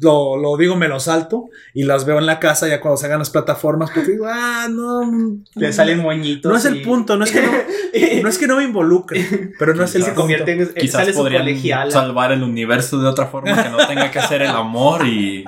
[0.00, 3.06] lo, lo digo, me lo salto y las veo en la casa ya cuando se
[3.06, 5.10] hagan las plataformas porque digo, ah, no.
[5.56, 6.48] Le salen moñitos.
[6.52, 7.50] No es el punto, no es que no,
[8.22, 10.20] no, es que no me involucre, pero no es el se punto.
[10.20, 10.74] convierte en.
[10.74, 11.90] Quizás sale su podrían colegiala.
[11.90, 15.44] salvar el universo de otra forma que no tenga que hacer el amor y...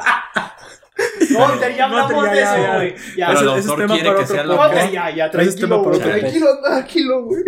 [1.30, 2.74] No, te- ya hablamos ya, de ya, eso, ya.
[2.76, 2.94] güey.
[3.16, 3.26] Ya.
[3.28, 6.01] Pero el es quiere que sea la ya, ya, tranquilo, güey.
[6.01, 7.42] Tranquilo, tranquilo, güey.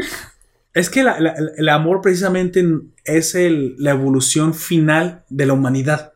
[0.72, 2.64] Es que la- la- el amor precisamente
[3.04, 6.12] es el- la evolución final de la humanidad.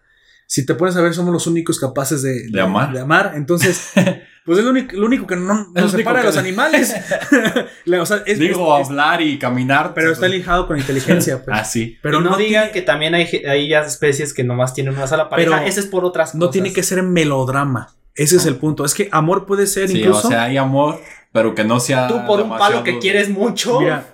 [0.46, 2.92] Si te pones a ver, somos los únicos capaces de, De amar.
[2.92, 3.32] De amar.
[3.34, 3.90] Entonces,
[4.44, 6.94] pues es lo único, lo único que no nos separa de los animales.
[7.86, 9.92] La- o sea, es- Digo, es- hablar y caminar.
[9.94, 11.42] pero está ligado con inteligencia.
[11.44, 11.56] pues.
[11.60, 11.96] Ah, sí.
[12.02, 15.06] Pero no, no, digan tiene, que también hay, hay ya especies que nomás tienen una
[15.06, 15.50] sola pareja.
[15.56, 16.52] Pero Ese es por otras no cosas.
[16.52, 17.88] tiene que ser melodrama.
[18.14, 18.84] Ese es el punto.
[18.84, 20.28] Es que amor puede ser Sí, incluso.
[20.28, 21.00] o sea, hay amor,
[21.32, 22.06] pero que no sea.
[22.06, 23.80] Tú por un palo que quieres mucho.
[23.80, 24.06] Mira,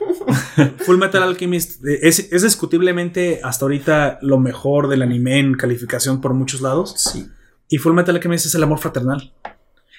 [0.86, 6.20] Full Metal Alchemist eh, es, es discutiblemente hasta ahorita lo mejor del anime en calificación
[6.22, 6.94] por muchos lados.
[6.96, 7.28] Sí.
[7.68, 9.34] Y Full Metal Alchemist es el amor fraternal.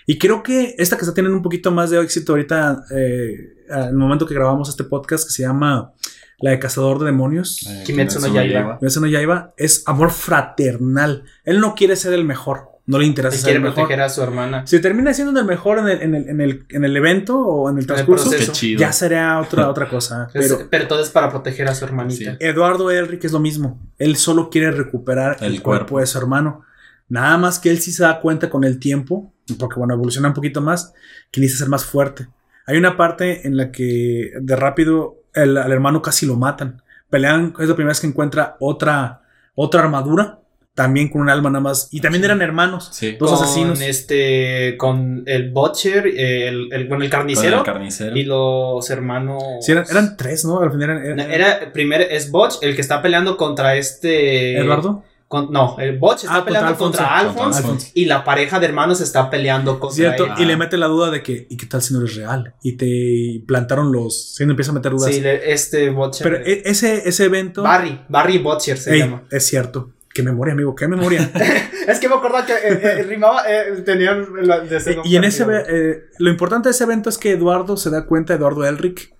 [0.08, 3.80] Y creo que esta que está teniendo un poquito más de éxito ahorita, eh, en
[3.90, 5.94] el momento que grabamos este podcast, que se llama
[6.40, 8.80] La de Cazador de Demonios, Eh, Kimetsu no Yaiba.
[8.80, 11.24] Kimetsu no Yaiba, es amor fraternal.
[11.44, 13.76] Él no quiere ser el mejor, no le interesa Él ser quiere el mejor.
[13.76, 14.66] proteger a su hermana.
[14.68, 17.70] Si termina siendo el mejor en el, en el, en el, en el evento o
[17.70, 18.30] en el transcurso,
[18.78, 20.28] ya será otra, otra cosa.
[20.34, 22.32] Es- Pero pero, todo es para proteger a su hermanita.
[22.32, 22.38] Sí.
[22.40, 23.80] Eduardo Elric es lo mismo.
[23.98, 25.64] Él solo quiere recuperar el, El cuerpo.
[25.92, 26.00] cuerpo.
[26.00, 26.64] de su hermano.
[27.08, 30.34] Nada más que él sí se da cuenta con el tiempo, porque bueno, evoluciona un
[30.34, 30.94] poquito más,
[31.32, 32.28] que necesita ser más fuerte.
[32.68, 36.82] Hay una parte en la que de rápido el, al hermano casi lo matan.
[37.10, 39.22] Pelean, es la primera vez que encuentra otra,
[39.56, 40.40] otra armadura,
[40.74, 41.90] también con un alma nada más.
[41.92, 43.18] Y también eran hermanos, Sí.
[43.20, 43.82] dos con asesinos.
[43.82, 48.16] este con el butcher el, el bueno el Con carnicero el carnicero.
[48.16, 50.62] y los hermanos Sí, eran, eran tres, ¿no?
[50.62, 54.58] Al final eran, eran- No, era primero es Botch el que está peleando contra este
[54.60, 55.04] Eduardo.
[55.32, 56.98] Con- no el Botch está Ah, contra peleando Alfonso.
[57.00, 57.88] contra Alphonse, Contra Alfonso.
[57.96, 60.32] y la pareja de hermanos está peleando contra Cierto, él.
[60.40, 62.54] y le mete la duda de que, ¿y qué tal si no eres real?
[62.62, 64.36] Y te plantaron los.
[64.36, 65.10] Sí, le empieza a meter dudas.
[65.16, 67.64] sí le- este Butcher Pero e- ese, ese evento.
[67.64, 69.94] Barry Barry Butcher se Ey, llama es cierto.
[70.14, 71.32] Qué memoria, amigo, qué memoria.
[71.88, 72.60] es que me acordaba que eh,
[73.00, 74.28] eh, rimaba eh, tenían
[74.70, 75.46] ese y en ese.
[75.70, 79.14] eh, lo importante de ese evento es que Eduardo se da cuenta, Eduardo Elric,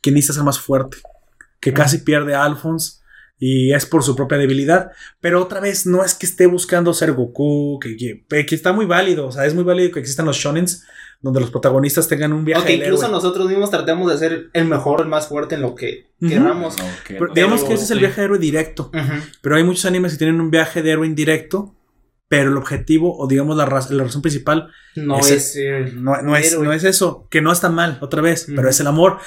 [0.00, 0.96] que necesita ser más fuerte.
[1.60, 3.03] Que casi pierde a Alphonse.
[3.38, 4.90] Y es por su propia debilidad.
[5.20, 7.78] Pero otra vez, no es que esté buscando ser Goku.
[7.80, 9.26] Que, que, que está muy válido.
[9.26, 10.84] O sea, es muy válido que existan los shonens.
[11.20, 12.60] Donde los protagonistas tengan un viaje.
[12.62, 13.12] Ok, del incluso héroe.
[13.16, 16.76] nosotros mismos tratemos de ser el mejor, el más fuerte en lo que queramos.
[16.76, 17.34] No, que Pero no.
[17.34, 18.90] digamos que ese es el viaje de héroe directo.
[19.40, 21.74] Pero hay muchos animes que tienen un viaje de héroe indirecto.
[22.28, 26.20] Pero el objetivo, o digamos la, raz- la razón principal, No Ese- es el no,
[26.22, 26.64] no es, héroe.
[26.66, 27.26] no es eso.
[27.30, 28.46] Que no está mal, otra vez.
[28.54, 29.18] Pero es el amor.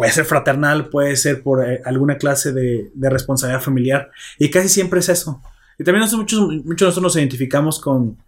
[0.00, 4.10] Puede ser fraternal, puede ser por eh, alguna clase de, de responsabilidad familiar.
[4.38, 5.42] Y casi siempre es eso.
[5.78, 8.18] Y también nosotros, muchos, muchos de nosotros nos identificamos con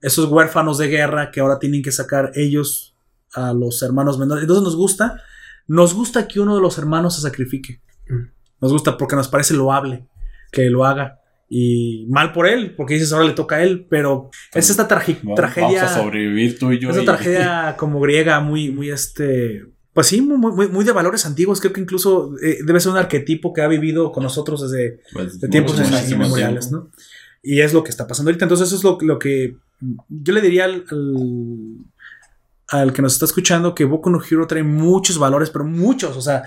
[0.00, 2.94] esos huérfanos de guerra que ahora tienen que sacar ellos
[3.32, 4.42] a los hermanos menores.
[4.42, 5.20] Entonces nos gusta,
[5.66, 7.80] nos gusta que uno de los hermanos se sacrifique.
[8.08, 8.28] Mm.
[8.60, 10.06] Nos gusta porque nos parece loable
[10.52, 11.20] que lo haga.
[11.48, 15.20] Y mal por él, porque dices ahora le toca a él, pero es esta tragi-
[15.36, 15.66] tragedia.
[15.68, 16.90] Vamos a sobrevivir tú y yo.
[16.90, 19.62] Esa y- tragedia como griega, muy, muy este.
[19.94, 21.60] Pues sí, muy, muy, muy de valores antiguos.
[21.60, 25.40] Creo que incluso eh, debe ser un arquetipo que ha vivido con nosotros desde Pues,
[25.40, 25.76] de tiempos
[26.10, 26.70] inmemoriales.
[27.42, 28.44] Y es lo que está pasando ahorita.
[28.44, 29.56] Entonces, eso es lo, lo que
[30.08, 31.76] yo le diría al, al,
[32.68, 36.16] al que nos está escuchando que Boku no Hero trae muchos valores, pero muchos.
[36.16, 36.42] O sea,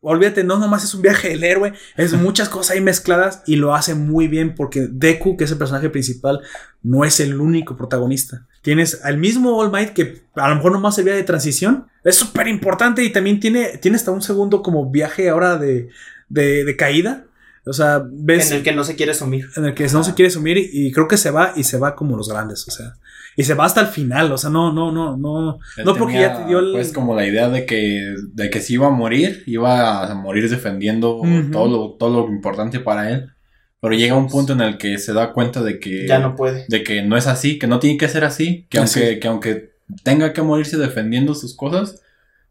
[0.00, 3.74] olvídate, no nomás es un viaje del héroe, es muchas cosas ahí mezcladas y lo
[3.74, 6.40] hace muy bien porque Deku, que es el personaje principal,
[6.82, 8.46] no es el único protagonista.
[8.62, 11.86] Tienes al mismo All Might que a lo mejor nomás servía de transición.
[12.04, 15.88] Es súper importante y también tiene, tiene hasta un segundo como viaje ahora de,
[16.28, 17.24] de, de caída.
[17.66, 19.48] O sea, ves en el que no se quiere sumir.
[19.56, 21.76] en el que no se quiere sumir y, y creo que se va y se
[21.76, 22.96] va como los grandes, o sea,
[23.38, 26.14] y se va hasta el final, o sea, no, no, no, no, Él no porque
[26.14, 26.72] tenía, ya te dio el...
[26.72, 30.50] Pues como la idea de que, de que si iba a morir, iba a morir
[30.50, 31.22] defendiendo
[31.52, 33.30] todo, lo, todo lo importante para él.
[33.80, 36.64] Pero llega un punto en el que se da cuenta de que, Ya no puede.
[36.68, 38.98] de que no es así, que no tiene que ser así, que Así.
[38.98, 39.70] aunque, que aunque
[40.02, 42.02] tenga que morirse defendiendo sus cosas,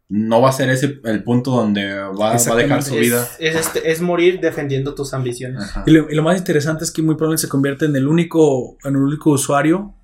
[0.08, 3.28] no va a ser ese el punto donde va, va a dejar su vida.
[3.38, 5.70] Es, es, este, es morir defendiendo tus ambiciones.
[5.84, 8.78] Y lo, y lo más interesante es que muy probablemente se convierte en el único,
[8.84, 9.94] en el único usuario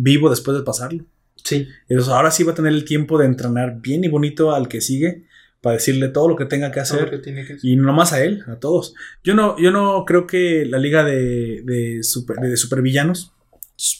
[0.00, 1.04] vivo después de pasarlo.
[1.42, 1.66] Sí.
[1.88, 4.80] Entonces ahora sí va a tener el tiempo de entrenar bien y bonito al que
[4.80, 5.24] sigue
[5.60, 7.00] para decirle todo lo que tenga que hacer.
[7.00, 8.94] Porque tiene que- Y no más a él, a todos.
[9.24, 13.32] Yo no, yo no creo que la liga de, de, super- de supervillanos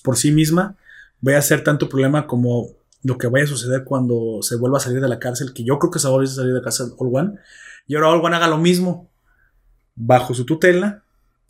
[0.02, 0.76] por sí misma
[1.20, 2.68] vaya a ser tanto problema como
[3.02, 5.78] lo que vaya a suceder cuando se vuelva a salir de la cárcel, que yo
[5.78, 7.32] creo que se va a volver a salir de la cárcel All One.
[7.86, 9.08] Y ahora All One haga lo mismo.
[9.94, 11.02] Bajo su tutela,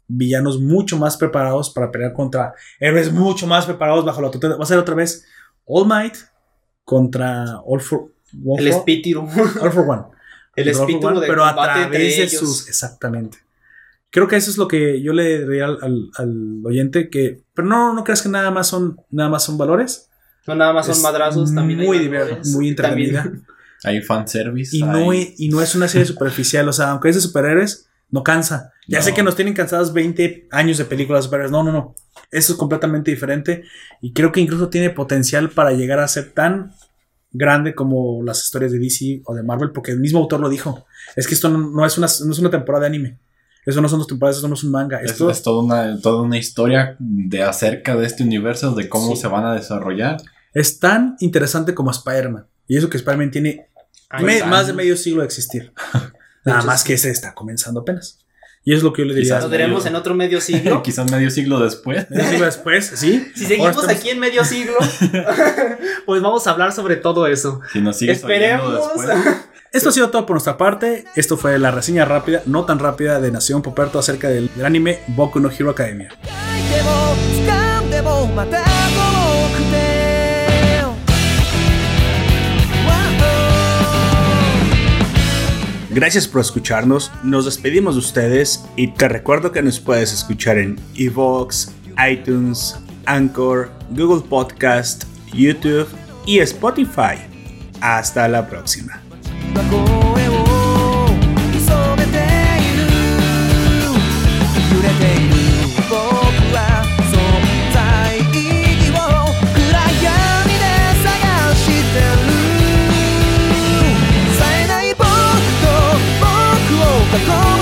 [0.08, 4.56] villanos mucho más preparados para pelear contra héroes mucho más preparados bajo la tutela.
[4.56, 5.24] Va a ser otra vez
[5.66, 6.14] All Might
[6.84, 8.10] contra All for,
[8.46, 9.20] All El espíritu.
[9.20, 10.02] All for One
[10.56, 12.32] El espíritu One, de pero a través de ellos.
[12.40, 13.38] sus exactamente
[14.10, 17.68] creo que eso es lo que yo le diría al, al- al oyente que pero
[17.68, 20.08] no no creas que nada más son nada más son valores
[20.46, 22.10] No nada más son madrazos, también hay muy valores,
[22.42, 23.44] divertido muy también- entretenida
[23.84, 24.76] Hay fanservice.
[24.76, 27.87] y no hay- y no es una serie superficial o sea aunque es de superhéroes
[28.10, 29.04] no cansa ya No.
[29.04, 31.94] sé que nos tienen cansados 20 años de películas superhéroes no no no
[32.30, 33.64] eso es completamente diferente
[34.00, 36.72] y creo que incluso tiene potencial para llegar a ser tan
[37.30, 40.86] grande como las historias de DC o de Marvel, porque el mismo autor lo dijo.
[41.14, 43.18] Es que esto no, no es, una, no es una temporada de anime.
[43.66, 44.98] Eso no son dos temporadas, eso no es un manga.
[45.02, 49.14] Es, Esto es toda, una, toda una historia de acerca de este universo, de cómo
[49.14, 49.20] Sí.
[49.22, 50.16] se van a desarrollar.
[50.54, 52.46] es tan interesante como Spider-Man.
[52.66, 53.68] Y eso que Spider-Man tiene
[54.22, 54.48] me- años.
[54.48, 55.72] más de medio siglo de existir.
[56.44, 58.18] Nada más que ese está comenzando apenas.
[58.64, 59.28] Y es lo que yo le diría.
[59.30, 60.82] Quizás Nos veremos en otro medio siglo.
[60.84, 62.10] Quizás medio siglo después.
[62.10, 63.30] Medio siglo después, ¿sí?
[63.34, 64.74] Si seguimos estamos- aquí en medio siglo,
[66.06, 67.60] pues vamos a hablar sobre todo eso.
[67.72, 68.94] Si nos sigues Esperemos.
[68.96, 69.18] después.
[69.72, 71.04] Esto ha sido todo por nuestra parte.
[71.14, 75.00] Esto fue la reseña rápida, no tan rápida, de Nación Poperto acerca del, del anime
[75.08, 76.08] Boku no Hero Academia.
[85.90, 90.78] Gracias por escucharnos, nos despedimos de ustedes y te recuerdo que nos puedes escuchar en
[90.94, 91.72] Evox,
[92.10, 92.76] iTunes,
[93.06, 95.88] Anchor, Google Podcast, YouTube
[96.26, 97.16] y Spotify.
[97.80, 99.00] Hasta la próxima.
[117.26, 117.57] 心